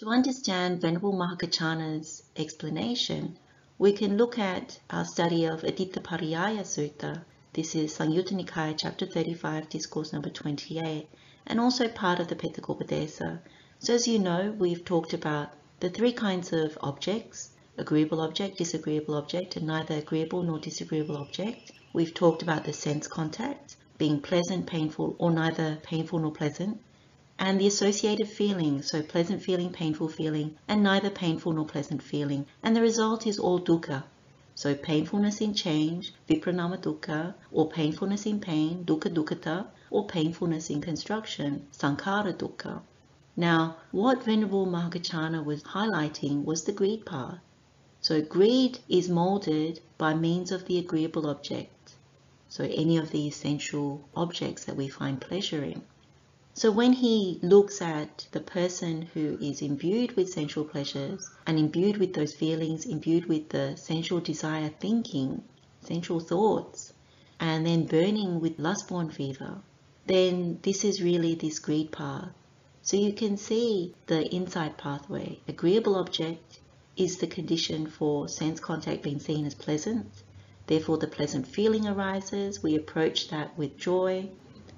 To 0.00 0.08
understand 0.08 0.82
Venerable 0.82 1.14
Mahakachana's 1.14 2.22
explanation, 2.36 3.38
we 3.78 3.92
can 3.92 4.16
look 4.16 4.38
at 4.38 4.78
our 4.88 5.04
study 5.04 5.44
of 5.44 5.60
Aditta 5.60 6.00
Sutta. 6.00 7.22
This 7.52 7.74
is 7.74 7.94
Samyutta 7.94 8.32
Nikaya, 8.32 8.74
chapter 8.74 9.04
35, 9.04 9.68
discourse 9.68 10.14
number 10.14 10.30
28, 10.30 11.06
and 11.46 11.60
also 11.60 11.86
part 11.86 12.18
of 12.18 12.28
the 12.28 12.36
Petakopadesa. 12.36 13.38
So 13.78 13.94
as 13.94 14.08
you 14.08 14.18
know, 14.18 14.54
we've 14.58 14.82
talked 14.82 15.12
about 15.12 15.50
the 15.80 15.90
three 15.90 16.12
kinds 16.12 16.54
of 16.54 16.78
objects, 16.80 17.50
agreeable 17.76 18.20
object, 18.20 18.56
disagreeable 18.56 19.14
object, 19.14 19.56
and 19.56 19.66
neither 19.66 19.96
agreeable 19.96 20.42
nor 20.42 20.58
disagreeable 20.58 21.18
object. 21.18 21.70
We've 21.92 22.14
talked 22.14 22.40
about 22.40 22.64
the 22.64 22.72
sense 22.72 23.06
contact, 23.06 23.76
being 23.98 24.22
pleasant, 24.22 24.66
painful, 24.66 25.16
or 25.18 25.30
neither 25.30 25.76
painful 25.82 26.20
nor 26.20 26.32
pleasant 26.32 26.80
and 27.38 27.60
the 27.60 27.66
associated 27.66 28.26
feelings, 28.26 28.90
so 28.90 29.02
pleasant 29.02 29.42
feeling, 29.42 29.70
painful 29.70 30.08
feeling, 30.08 30.56
and 30.66 30.82
neither 30.82 31.10
painful 31.10 31.52
nor 31.52 31.66
pleasant 31.66 32.02
feeling. 32.02 32.46
And 32.62 32.74
the 32.74 32.80
result 32.80 33.26
is 33.26 33.38
all 33.38 33.60
dukkha. 33.60 34.04
So 34.54 34.74
painfulness 34.74 35.42
in 35.42 35.52
change, 35.52 36.14
viparinama 36.28 36.78
dukkha, 36.78 37.34
or 37.52 37.68
painfulness 37.68 38.24
in 38.24 38.40
pain, 38.40 38.84
dukkha 38.86 39.12
dukkhata, 39.12 39.66
or 39.90 40.06
painfulness 40.06 40.70
in 40.70 40.80
construction, 40.80 41.66
sankhara 41.72 42.32
dukkha. 42.32 42.80
Now, 43.36 43.76
what 43.90 44.24
Venerable 44.24 44.66
Mahakachana 44.66 45.44
was 45.44 45.62
highlighting 45.62 46.46
was 46.46 46.64
the 46.64 46.72
greed 46.72 47.04
path. 47.04 47.38
So 48.00 48.22
greed 48.22 48.78
is 48.88 49.10
molded 49.10 49.80
by 49.98 50.14
means 50.14 50.52
of 50.52 50.64
the 50.64 50.78
agreeable 50.78 51.28
object. 51.28 51.96
So 52.48 52.64
any 52.64 52.96
of 52.96 53.10
the 53.10 53.26
essential 53.26 54.08
objects 54.16 54.64
that 54.64 54.76
we 54.76 54.88
find 54.88 55.20
pleasure 55.20 55.62
in. 55.62 55.82
So 56.58 56.70
when 56.70 56.94
he 56.94 57.38
looks 57.42 57.82
at 57.82 58.28
the 58.32 58.40
person 58.40 59.02
who 59.12 59.36
is 59.42 59.60
imbued 59.60 60.16
with 60.16 60.32
sensual 60.32 60.64
pleasures 60.64 61.28
and 61.46 61.58
imbued 61.58 61.98
with 61.98 62.14
those 62.14 62.32
feelings, 62.32 62.86
imbued 62.86 63.26
with 63.26 63.50
the 63.50 63.76
sensual 63.76 64.20
desire 64.20 64.70
thinking, 64.80 65.44
sensual 65.82 66.18
thoughts, 66.18 66.94
and 67.38 67.66
then 67.66 67.84
burning 67.84 68.40
with 68.40 68.58
lust-born 68.58 69.10
fever, 69.10 69.58
then 70.06 70.58
this 70.62 70.82
is 70.82 71.02
really 71.02 71.34
this 71.34 71.58
greed 71.58 71.92
path. 71.92 72.30
So 72.80 72.96
you 72.96 73.12
can 73.12 73.36
see 73.36 73.94
the 74.06 74.26
inside 74.34 74.78
pathway. 74.78 75.40
Agreeable 75.46 75.96
object 75.96 76.60
is 76.96 77.18
the 77.18 77.26
condition 77.26 77.86
for 77.86 78.28
sense 78.28 78.60
contact 78.60 79.02
being 79.02 79.20
seen 79.20 79.44
as 79.44 79.54
pleasant. 79.54 80.10
Therefore, 80.68 80.96
the 80.96 81.06
pleasant 81.06 81.46
feeling 81.46 81.86
arises. 81.86 82.62
We 82.62 82.76
approach 82.76 83.28
that 83.28 83.58
with 83.58 83.76
joy. 83.76 84.30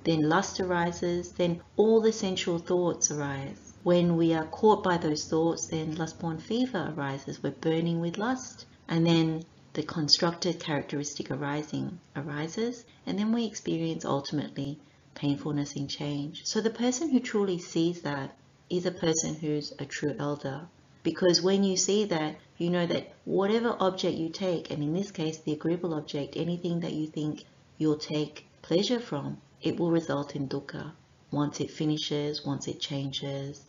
Then 0.08 0.26
lust 0.26 0.58
arises. 0.58 1.32
Then 1.32 1.60
all 1.76 2.00
the 2.00 2.12
sensual 2.12 2.58
thoughts 2.58 3.10
arise. 3.10 3.74
When 3.82 4.16
we 4.16 4.32
are 4.32 4.46
caught 4.46 4.82
by 4.82 4.96
those 4.96 5.26
thoughts, 5.26 5.66
then 5.66 5.96
lust-born 5.96 6.38
fever 6.38 6.94
arises. 6.96 7.42
We're 7.42 7.50
burning 7.50 8.00
with 8.00 8.16
lust. 8.16 8.64
And 8.88 9.06
then 9.06 9.44
the 9.74 9.82
constructed 9.82 10.60
characteristic 10.60 11.30
arising 11.30 12.00
arises. 12.16 12.86
And 13.04 13.18
then 13.18 13.32
we 13.32 13.44
experience 13.44 14.06
ultimately 14.06 14.78
painfulness 15.14 15.74
in 15.74 15.88
change. 15.88 16.46
So 16.46 16.62
the 16.62 16.70
person 16.70 17.10
who 17.10 17.20
truly 17.20 17.58
sees 17.58 18.00
that 18.00 18.34
is 18.70 18.86
a 18.86 18.90
person 18.90 19.34
who's 19.34 19.74
a 19.78 19.84
true 19.84 20.16
elder. 20.18 20.68
Because 21.02 21.42
when 21.42 21.64
you 21.64 21.76
see 21.76 22.06
that, 22.06 22.36
you 22.56 22.70
know 22.70 22.86
that 22.86 23.12
whatever 23.26 23.76
object 23.78 24.16
you 24.16 24.30
take, 24.30 24.70
and 24.70 24.82
in 24.82 24.94
this 24.94 25.10
case, 25.10 25.36
the 25.36 25.52
agreeable 25.52 25.92
object, 25.92 26.34
anything 26.34 26.80
that 26.80 26.94
you 26.94 27.08
think 27.08 27.44
you'll 27.76 27.98
take 27.98 28.46
pleasure 28.62 29.00
from, 29.00 29.36
it 29.62 29.78
will 29.78 29.90
result 29.90 30.36
in 30.36 30.48
dukkha 30.48 30.92
once 31.30 31.60
it 31.60 31.70
finishes, 31.70 32.44
once 32.44 32.68
it 32.68 32.80
changes. 32.80 33.64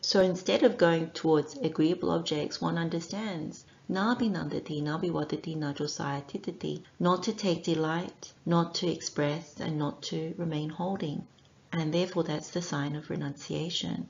So 0.00 0.20
instead 0.20 0.62
of 0.62 0.76
going 0.76 1.10
towards 1.10 1.56
agreeable 1.56 2.10
objects, 2.10 2.60
one 2.60 2.76
understands 2.76 3.64
Nabi 3.90 4.30
nandati, 4.30 4.82
nabi 4.82 5.10
vadati, 5.10 5.54
najosaya 5.56 6.26
titati, 6.26 6.82
not 6.98 7.22
to 7.22 7.34
take 7.34 7.64
delight, 7.64 8.32
not 8.46 8.74
to 8.76 8.90
express, 8.90 9.60
and 9.60 9.76
not 9.76 10.02
to 10.04 10.34
remain 10.38 10.70
holding. 10.70 11.26
And 11.70 11.92
therefore 11.92 12.24
that's 12.24 12.48
the 12.48 12.62
sign 12.62 12.96
of 12.96 13.10
renunciation. 13.10 14.08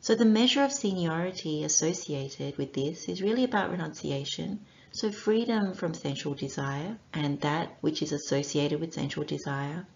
So 0.00 0.14
the 0.14 0.24
measure 0.24 0.62
of 0.62 0.72
seniority 0.72 1.64
associated 1.64 2.56
with 2.56 2.74
this 2.74 3.08
is 3.08 3.20
really 3.20 3.42
about 3.42 3.72
renunciation. 3.72 4.60
So 4.92 5.10
freedom 5.10 5.74
from 5.74 5.94
sensual 5.94 6.34
desire 6.34 6.96
and 7.12 7.40
that 7.40 7.76
which 7.80 8.02
is 8.02 8.12
associated 8.12 8.80
with 8.80 8.94
sensual 8.94 9.24
desire. 9.24 9.86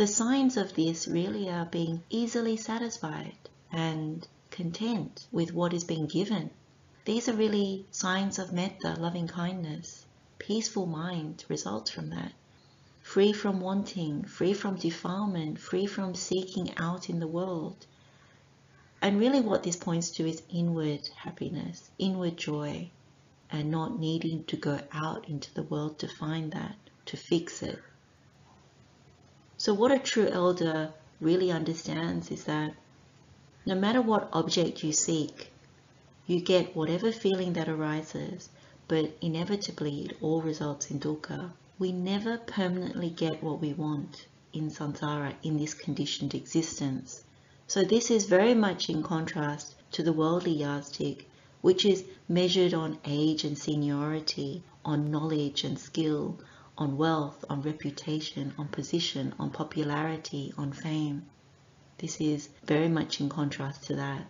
The 0.00 0.06
signs 0.06 0.56
of 0.56 0.72
this 0.72 1.06
really 1.06 1.50
are 1.50 1.66
being 1.66 2.02
easily 2.08 2.56
satisfied 2.56 3.36
and 3.70 4.26
content 4.50 5.26
with 5.30 5.52
what 5.52 5.74
is 5.74 5.84
being 5.84 6.06
given 6.06 6.48
these 7.04 7.28
are 7.28 7.34
really 7.34 7.84
signs 7.90 8.38
of 8.38 8.52
metta, 8.52 8.94
loving 8.98 9.26
kindness. 9.26 10.06
Peaceful 10.38 10.86
mind 10.86 11.44
results 11.48 11.90
from 11.90 12.08
that. 12.10 12.32
Free 13.02 13.34
from 13.34 13.60
wanting, 13.60 14.24
free 14.24 14.52
from 14.52 14.76
defilement, 14.76 15.58
free 15.58 15.86
from 15.86 16.14
seeking 16.14 16.76
out 16.76 17.10
in 17.10 17.18
the 17.20 17.26
world. 17.26 17.86
And 19.02 19.18
really 19.18 19.40
what 19.40 19.64
this 19.64 19.76
points 19.76 20.10
to 20.12 20.26
is 20.26 20.42
inward 20.48 21.08
happiness, 21.16 21.90
inward 21.98 22.36
joy, 22.36 22.90
and 23.50 23.70
not 23.70 23.98
needing 23.98 24.44
to 24.44 24.56
go 24.56 24.80
out 24.92 25.28
into 25.28 25.52
the 25.52 25.64
world 25.64 25.98
to 25.98 26.08
find 26.08 26.52
that, 26.52 26.76
to 27.06 27.16
fix 27.16 27.62
it. 27.62 27.82
So 29.60 29.74
what 29.74 29.92
a 29.92 29.98
true 29.98 30.26
elder 30.26 30.94
really 31.20 31.52
understands 31.52 32.30
is 32.30 32.44
that 32.44 32.72
no 33.66 33.74
matter 33.74 34.00
what 34.00 34.30
object 34.32 34.82
you 34.82 34.90
seek, 34.90 35.52
you 36.26 36.40
get 36.40 36.74
whatever 36.74 37.12
feeling 37.12 37.52
that 37.52 37.68
arises, 37.68 38.48
but 38.88 39.14
inevitably 39.20 40.06
it 40.06 40.16
all 40.22 40.40
results 40.40 40.90
in 40.90 40.98
dukkha. 40.98 41.50
We 41.78 41.92
never 41.92 42.38
permanently 42.38 43.10
get 43.10 43.42
what 43.42 43.60
we 43.60 43.74
want 43.74 44.26
in 44.54 44.70
samsara, 44.70 45.34
in 45.42 45.58
this 45.58 45.74
conditioned 45.74 46.34
existence. 46.34 47.22
So 47.66 47.82
this 47.82 48.10
is 48.10 48.24
very 48.24 48.54
much 48.54 48.88
in 48.88 49.02
contrast 49.02 49.74
to 49.92 50.02
the 50.02 50.14
worldly 50.14 50.52
yardstick, 50.54 51.28
which 51.60 51.84
is 51.84 52.04
measured 52.30 52.72
on 52.72 52.96
age 53.04 53.44
and 53.44 53.58
seniority, 53.58 54.62
on 54.86 55.10
knowledge 55.10 55.64
and 55.64 55.78
skill, 55.78 56.38
on 56.80 56.96
wealth, 56.96 57.44
on 57.50 57.60
reputation, 57.60 58.54
on 58.58 58.66
position, 58.66 59.34
on 59.38 59.50
popularity, 59.50 60.52
on 60.56 60.72
fame. 60.72 61.26
This 61.98 62.18
is 62.22 62.48
very 62.64 62.88
much 62.88 63.20
in 63.20 63.28
contrast 63.28 63.84
to 63.84 63.96
that 63.96 64.26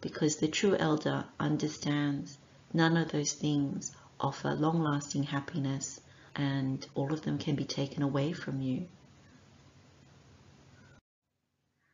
because 0.00 0.36
the 0.36 0.48
true 0.48 0.76
elder 0.76 1.24
understands 1.38 2.36
none 2.72 2.96
of 2.96 3.12
those 3.12 3.32
things 3.32 3.92
offer 4.18 4.54
long-lasting 4.54 5.22
happiness 5.22 6.00
and 6.34 6.84
all 6.96 7.12
of 7.12 7.22
them 7.22 7.38
can 7.38 7.54
be 7.54 7.64
taken 7.64 8.02
away 8.02 8.32
from 8.32 8.60
you. 8.60 8.88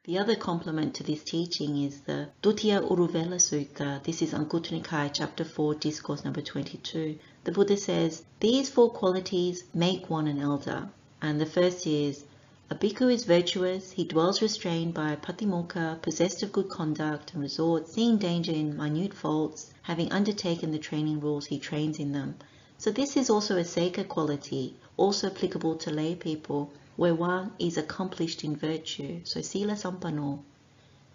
The 0.05 0.19
other 0.19 0.37
complement 0.37 0.95
to 0.97 1.03
this 1.03 1.23
teaching 1.23 1.83
is 1.83 2.01
the 2.03 2.29
Dutiya 2.43 2.87
Uruvela 2.87 3.37
Sutta. 3.37 4.03
This 4.03 4.21
is 4.21 4.33
Anguttara 4.35 4.83
Nikaya, 4.83 5.11
chapter 5.13 5.45
4, 5.45 5.77
discourse 5.77 6.25
number 6.25 6.43
22. 6.43 7.19
The 7.45 7.53
Buddha 7.53 7.77
says, 7.77 8.25
These 8.41 8.71
four 8.71 8.91
qualities 8.91 9.65
make 9.75 10.09
one 10.09 10.27
an 10.27 10.41
elder. 10.41 10.89
And 11.21 11.39
the 11.39 11.47
first 11.47 11.87
is 11.87 12.25
a 12.71 12.75
bhikkhu 12.75 13.13
is 13.13 13.25
virtuous, 13.25 13.93
he 13.93 14.05
dwells 14.05 14.41
restrained 14.41 14.95
by 14.95 15.17
patimokkha, 15.17 16.01
possessed 16.01 16.43
of 16.43 16.51
good 16.51 16.71
conduct 16.71 17.35
and 17.35 17.43
resort, 17.43 17.87
seeing 17.87 18.17
danger 18.17 18.53
in 18.53 18.75
minute 18.75 19.13
faults, 19.13 19.71
having 19.83 20.11
undertaken 20.11 20.71
the 20.71 20.79
training 20.79 21.21
rules, 21.21 21.45
he 21.45 21.59
trains 21.59 21.99
in 21.99 22.13
them. 22.13 22.37
So 22.79 22.91
this 22.91 23.15
is 23.15 23.29
also 23.29 23.59
a 23.59 23.65
sekkha 23.65 24.09
quality, 24.09 24.75
also 24.97 25.27
applicable 25.27 25.77
to 25.77 25.91
lay 25.91 26.15
people, 26.15 26.73
where 26.97 27.15
one 27.15 27.53
is 27.59 27.77
accomplished 27.77 28.43
in 28.43 28.57
virtue, 28.57 29.21
so 29.25 29.43
sila 29.43 29.75
sampanno. 29.75 30.41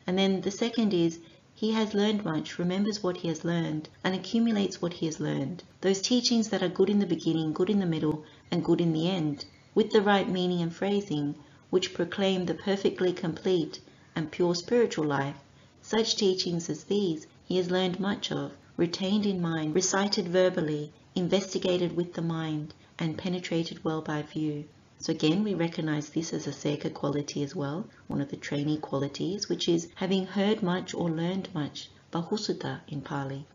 And 0.05 0.19
then 0.19 0.41
the 0.41 0.51
second 0.51 0.93
is, 0.93 1.19
he 1.59 1.71
has 1.73 1.93
learned 1.93 2.23
much, 2.23 2.57
remembers 2.57 3.03
what 3.03 3.17
he 3.17 3.27
has 3.27 3.43
learned, 3.43 3.89
and 4.01 4.15
accumulates 4.15 4.81
what 4.81 4.93
he 4.93 5.05
has 5.05 5.19
learned. 5.19 5.61
Those 5.81 6.01
teachings 6.01 6.47
that 6.47 6.63
are 6.63 6.69
good 6.69 6.89
in 6.89 6.99
the 6.99 7.05
beginning, 7.05 7.51
good 7.51 7.69
in 7.69 7.81
the 7.81 7.85
middle, 7.85 8.23
and 8.49 8.63
good 8.63 8.79
in 8.79 8.93
the 8.93 9.09
end 9.09 9.43
with 9.75 9.91
the 9.91 10.01
right 10.01 10.29
meaning 10.29 10.61
and 10.61 10.73
phrasing, 10.73 11.35
which 11.69 11.93
proclaim 11.93 12.45
the 12.45 12.53
perfectly 12.53 13.11
complete 13.11 13.81
and 14.15 14.31
pure 14.31 14.55
spiritual 14.55 15.03
life. 15.03 15.35
Such 15.81 16.15
teachings 16.15 16.69
as 16.69 16.85
these 16.85 17.27
he 17.43 17.57
has 17.57 17.69
learned 17.69 17.99
much 17.99 18.31
of, 18.31 18.53
retained 18.77 19.25
in 19.25 19.41
mind, 19.41 19.75
recited 19.75 20.29
verbally, 20.29 20.93
investigated 21.13 21.93
with 21.97 22.13
the 22.13 22.21
mind, 22.21 22.73
and 22.97 23.17
penetrated 23.17 23.83
well 23.83 24.01
by 24.01 24.21
view. 24.21 24.63
So 25.01 25.13
again, 25.13 25.45
we 25.45 25.53
recognize 25.53 26.09
this 26.09 26.33
as 26.33 26.45
a 26.45 26.51
sekkha 26.51 26.93
quality 26.93 27.41
as 27.41 27.55
well, 27.55 27.87
one 28.07 28.19
of 28.19 28.31
the 28.31 28.35
trainee 28.35 28.77
qualities, 28.77 29.47
which 29.47 29.69
is 29.69 29.87
having 29.95 30.25
heard 30.25 30.61
much 30.61 30.93
or 30.93 31.09
learned 31.09 31.47
much, 31.53 31.89
bahusutta 32.11 32.81
in 32.89 32.99
Pali. 32.99 33.47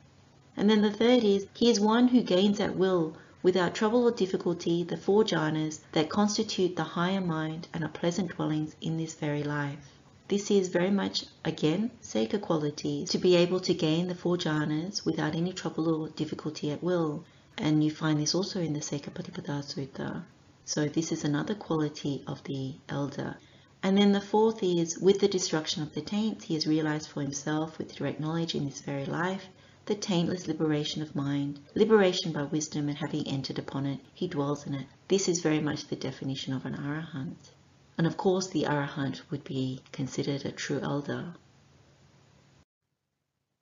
And 0.56 0.70
then 0.70 0.80
the 0.80 0.90
third 0.90 1.22
is, 1.22 1.46
he 1.52 1.70
is 1.70 1.78
one 1.78 2.08
who 2.08 2.22
gains 2.22 2.60
at 2.60 2.76
will 2.76 3.14
without 3.42 3.74
trouble 3.74 4.04
or 4.04 4.10
difficulty 4.10 4.84
the 4.84 4.96
four 4.96 5.22
jhanas 5.22 5.80
that 5.92 6.08
constitute 6.08 6.76
the 6.76 6.82
higher 6.82 7.20
mind 7.20 7.68
and 7.74 7.84
are 7.84 7.88
pleasant 7.88 8.34
dwellings 8.34 8.74
in 8.80 8.96
this 8.96 9.12
very 9.12 9.42
life. 9.42 9.98
This 10.28 10.50
is 10.50 10.68
very 10.68 10.90
much, 10.90 11.26
again, 11.44 11.90
sekkha 12.00 12.40
quality, 12.40 13.04
to 13.04 13.18
be 13.18 13.36
able 13.36 13.60
to 13.60 13.74
gain 13.74 14.08
the 14.08 14.14
four 14.14 14.38
jhanas 14.38 15.04
without 15.04 15.34
any 15.34 15.52
trouble 15.52 15.94
or 15.94 16.08
difficulty 16.08 16.70
at 16.70 16.82
will. 16.82 17.22
And 17.58 17.84
you 17.84 17.90
find 17.90 18.18
this 18.18 18.34
also 18.34 18.62
in 18.62 18.72
the 18.72 18.80
Sekkha 18.80 19.10
Patipada 19.10 19.62
Sutta. 19.62 20.24
So 20.64 20.86
this 20.86 21.12
is 21.12 21.24
another 21.24 21.54
quality 21.54 22.22
of 22.26 22.42
the 22.44 22.74
elder. 22.88 23.36
And 23.82 23.98
then 23.98 24.12
the 24.12 24.20
fourth 24.20 24.62
is, 24.62 24.98
with 24.98 25.20
the 25.20 25.28
destruction 25.28 25.82
of 25.82 25.92
the 25.92 26.00
taints, 26.00 26.44
he 26.44 26.54
has 26.54 26.66
realized 26.66 27.08
for 27.08 27.20
himself 27.20 27.76
with 27.76 27.94
direct 27.94 28.18
knowledge 28.18 28.54
in 28.54 28.64
this 28.64 28.80
very 28.80 29.04
life 29.04 29.46
the 29.86 29.94
taintless 29.94 30.48
liberation 30.48 31.02
of 31.02 31.14
mind, 31.14 31.60
liberation 31.74 32.32
by 32.32 32.44
wisdom 32.44 32.88
and 32.88 32.96
having 32.96 33.28
entered 33.28 33.58
upon 33.58 33.84
it, 33.84 34.00
he 34.14 34.26
dwells 34.26 34.66
in 34.66 34.74
it. 34.74 34.86
This 35.08 35.28
is 35.28 35.42
very 35.42 35.60
much 35.60 35.86
the 35.86 35.96
definition 35.96 36.54
of 36.54 36.64
an 36.64 36.74
arahant. 36.74 37.50
And 37.98 38.06
of 38.06 38.16
course 38.16 38.48
the 38.48 38.64
arahant 38.64 39.20
would 39.30 39.44
be 39.44 39.82
considered 39.92 40.46
a 40.46 40.52
true 40.52 40.80
elder. 40.80 41.34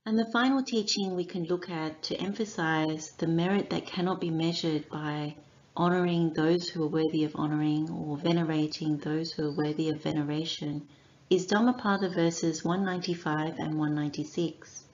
And 0.06 0.16
the 0.16 0.30
final 0.32 0.62
teaching 0.62 1.16
we 1.16 1.24
can 1.24 1.44
look 1.44 1.68
at 1.68 2.02
to 2.04 2.16
emphasize 2.16 3.10
the 3.18 3.26
merit 3.26 3.70
that 3.70 3.86
cannot 3.86 4.20
be 4.20 4.30
measured 4.30 4.88
by 4.88 5.34
honoring 5.76 6.34
those 6.34 6.68
who 6.68 6.82
are 6.82 6.88
worthy 6.88 7.24
of 7.24 7.34
honoring 7.34 7.88
or 7.90 8.16
venerating 8.18 8.98
those 8.98 9.32
who 9.32 9.46
are 9.46 9.56
worthy 9.56 9.88
of 9.88 10.02
veneration 10.02 10.86
is 11.30 11.46
Dhammapada 11.46 12.10
verses 12.10 12.62
195 12.62 13.58
and 13.58 13.78
196. 13.78 14.84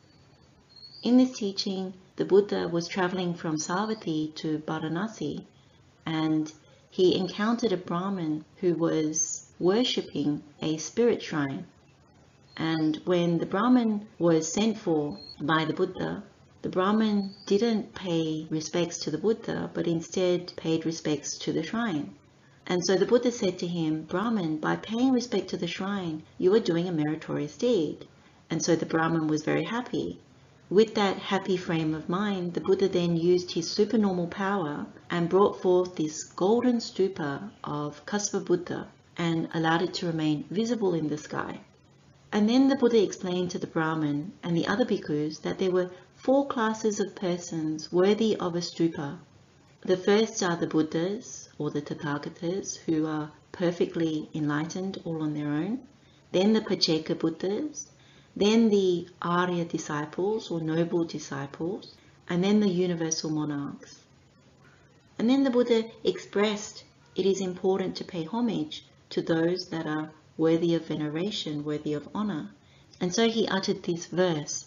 In 1.03 1.17
this 1.17 1.37
teaching, 1.37 1.95
the 2.15 2.25
Buddha 2.25 2.69
was 2.69 2.87
traveling 2.87 3.35
from 3.35 3.57
Savatthi 3.57 4.35
to 4.37 4.59
Varanasi 4.59 5.45
and 6.07 6.53
he 6.91 7.17
encountered 7.17 7.73
a 7.73 7.77
Brahmin 7.77 8.45
who 8.57 8.75
was 8.75 9.51
worshipping 9.59 10.43
a 10.63 10.77
spirit 10.77 11.23
shrine. 11.23 11.67
And 12.57 12.97
when 13.05 13.39
the 13.39 13.47
Brahmin 13.47 14.07
was 14.19 14.53
sent 14.53 14.79
for 14.79 15.19
by 15.41 15.65
the 15.65 15.73
Buddha, 15.73 16.23
the 16.69 16.73
Brahmin 16.73 17.35
didn't 17.47 17.95
pay 17.95 18.47
respects 18.51 18.99
to 18.99 19.11
the 19.11 19.17
Buddha, 19.17 19.71
but 19.73 19.87
instead 19.87 20.53
paid 20.57 20.85
respects 20.85 21.39
to 21.39 21.51
the 21.51 21.63
shrine. 21.63 22.15
And 22.67 22.85
so 22.85 22.95
the 22.95 23.07
Buddha 23.07 23.33
said 23.33 23.59
to 23.61 23.67
him, 23.67 24.03
Brahman, 24.03 24.59
by 24.59 24.77
paying 24.77 25.13
respect 25.13 25.49
to 25.49 25.57
the 25.57 25.67
shrine, 25.67 26.25
you 26.37 26.55
are 26.55 26.61
doing 26.61 26.87
a 26.87 26.93
meritorious 26.93 27.57
deed. 27.57 28.07
And 28.51 28.63
so 28.63 28.77
the 28.77 28.85
Brahmin 28.85 29.29
was 29.29 29.45
very 29.45 29.65
happy. 29.65 30.21
With 30.69 30.95
that 30.97 31.17
happy 31.17 31.57
frame 31.57 31.95
of 31.95 32.11
mind, 32.11 32.53
the 32.53 32.61
Buddha 32.61 32.87
then 32.87 33.17
used 33.17 33.53
his 33.53 33.71
supernormal 33.71 34.27
power 34.27 34.85
and 35.09 35.31
brought 35.31 35.63
forth 35.63 35.97
this 35.97 36.23
golden 36.23 36.81
stupa 36.81 37.49
of 37.65 38.05
Kassapa 38.05 38.45
Buddha 38.45 38.89
and 39.17 39.49
allowed 39.55 39.81
it 39.81 39.95
to 39.95 40.07
remain 40.07 40.45
visible 40.51 40.93
in 40.93 41.09
the 41.09 41.17
sky. 41.17 41.61
And 42.31 42.47
then 42.47 42.69
the 42.69 42.77
Buddha 42.77 43.03
explained 43.03 43.53
to 43.53 43.59
the 43.59 43.67
Brahmin 43.67 44.33
and 44.43 44.55
the 44.55 44.67
other 44.67 44.85
bhikkhus 44.85 45.41
that 45.41 45.59
there 45.59 45.71
were 45.71 45.91
four 46.19 46.49
classes 46.49 46.99
of 46.99 47.15
persons 47.15 47.93
worthy 47.93 48.37
of 48.37 48.57
a 48.57 48.61
stupa. 48.61 49.19
The 49.83 49.97
first 49.97 50.43
are 50.43 50.57
the 50.57 50.67
Buddhas 50.67 51.49
or 51.59 51.71
the 51.71 51.81
Tathagatas 51.81 52.77
who 52.87 53.07
are 53.07 53.31
perfectly 53.53 54.29
enlightened 54.35 55.01
all 55.05 55.23
on 55.23 55.35
their 55.35 55.47
own. 55.47 55.79
Then 56.33 56.53
the 56.55 56.61
Pacceka 56.61 57.17
Buddhas, 57.17 57.89
then 58.35 58.69
the 58.69 59.07
Arya 59.23 59.65
disciples 59.65 60.51
or 60.51 60.61
noble 60.61 61.05
disciples, 61.05 61.95
and 62.29 62.43
then 62.43 62.59
the 62.59 62.69
universal 62.69 63.31
monarchs. 63.31 64.01
And 65.21 65.31
then 65.31 65.45
the 65.45 65.51
Buddha 65.51 65.85
expressed 66.03 66.83
it 67.15 67.27
is 67.27 67.41
important 67.41 67.95
to 67.97 68.05
pay 68.05 68.25
homage 68.25 68.85
to 69.11 69.23
those 69.23 69.69
that 69.69 69.87
are 69.87 70.11
worthy 70.37 70.75
of 70.75 70.87
veneration, 70.87 71.65
worthy 71.65 71.95
of 71.95 72.09
honor. 72.13 72.51
And 73.01 73.15
so 73.15 73.29
he 73.29 73.47
uttered 73.47 73.85
this 73.85 74.07
verse, 74.07 74.67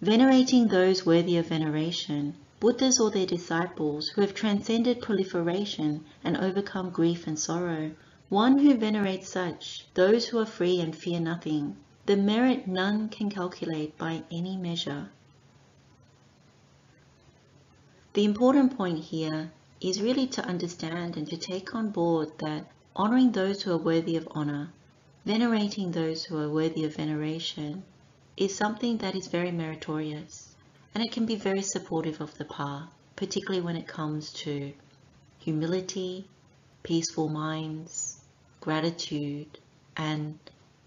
venerating 0.00 0.68
those 0.68 1.04
worthy 1.04 1.36
of 1.36 1.46
veneration, 1.48 2.36
Buddhas 2.60 3.00
or 3.00 3.10
their 3.10 3.26
disciples 3.26 4.08
who 4.08 4.20
have 4.20 4.32
transcended 4.32 5.00
proliferation 5.00 6.04
and 6.22 6.36
overcome 6.36 6.90
grief 6.90 7.26
and 7.26 7.36
sorrow. 7.36 7.90
One 8.28 8.58
who 8.58 8.74
venerates 8.74 9.28
such, 9.28 9.86
those 9.94 10.26
who 10.26 10.38
are 10.38 10.46
free 10.46 10.80
and 10.80 10.94
fear 10.94 11.18
nothing, 11.18 11.76
the 12.06 12.16
merit 12.16 12.68
none 12.68 13.08
can 13.08 13.28
calculate 13.28 13.98
by 13.98 14.22
any 14.30 14.56
measure. 14.56 15.10
The 18.12 18.24
important 18.24 18.76
point 18.76 19.00
here 19.00 19.50
is 19.80 20.00
really 20.00 20.26
to 20.28 20.44
understand 20.44 21.16
and 21.16 21.28
to 21.28 21.36
take 21.36 21.74
on 21.74 21.90
board 21.90 22.38
that 22.38 22.70
honoring 22.94 23.32
those 23.32 23.62
who 23.62 23.72
are 23.72 23.78
worthy 23.78 24.16
of 24.16 24.28
honor, 24.30 24.70
venerating 25.24 25.90
those 25.90 26.24
who 26.24 26.38
are 26.38 26.48
worthy 26.48 26.84
of 26.84 26.96
veneration, 26.96 27.82
is 28.38 28.54
something 28.54 28.98
that 28.98 29.16
is 29.16 29.26
very 29.26 29.50
meritorious 29.50 30.54
and 30.94 31.04
it 31.04 31.10
can 31.10 31.26
be 31.26 31.34
very 31.34 31.60
supportive 31.60 32.20
of 32.20 32.38
the 32.38 32.44
path, 32.44 32.88
particularly 33.16 33.60
when 33.60 33.76
it 33.76 33.88
comes 33.88 34.32
to 34.32 34.72
humility, 35.38 36.24
peaceful 36.84 37.28
minds, 37.28 38.20
gratitude, 38.60 39.58
and 39.96 40.38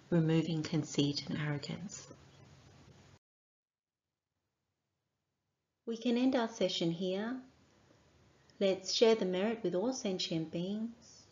removing 0.10 0.64
conceit 0.64 1.24
and 1.28 1.38
arrogance. 1.38 2.08
We 5.86 5.98
can 5.98 6.18
end 6.18 6.38
our 6.38 6.48
session 6.48 6.92
here. 6.92 7.36
Let's 8.62 8.94
share 8.94 9.16
the 9.16 9.26
merit 9.26 9.60
with 9.62 9.76
all 9.76 9.92
sentient 9.92 10.52
beings. 10.52 11.24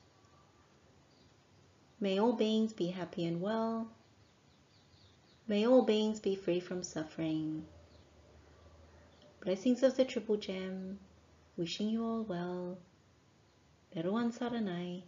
May 2.02 2.20
all 2.20 2.34
beings 2.34 2.74
be 2.74 2.88
happy 2.88 3.26
and 3.26 3.40
well. 3.40 3.90
May 5.50 5.66
all 5.66 5.82
beings 5.82 6.20
be 6.20 6.36
free 6.36 6.60
from 6.60 6.84
suffering. 6.84 7.66
Blessings 9.44 9.82
of 9.82 9.98
the 9.98 10.06
Triple 10.06 10.38
Gem. 10.38 11.00
Wishing 11.58 11.90
you 11.90 12.06
all 12.06 12.22
well. 12.22 12.78
Theruwan 13.92 14.32
Saranai. 14.32 15.02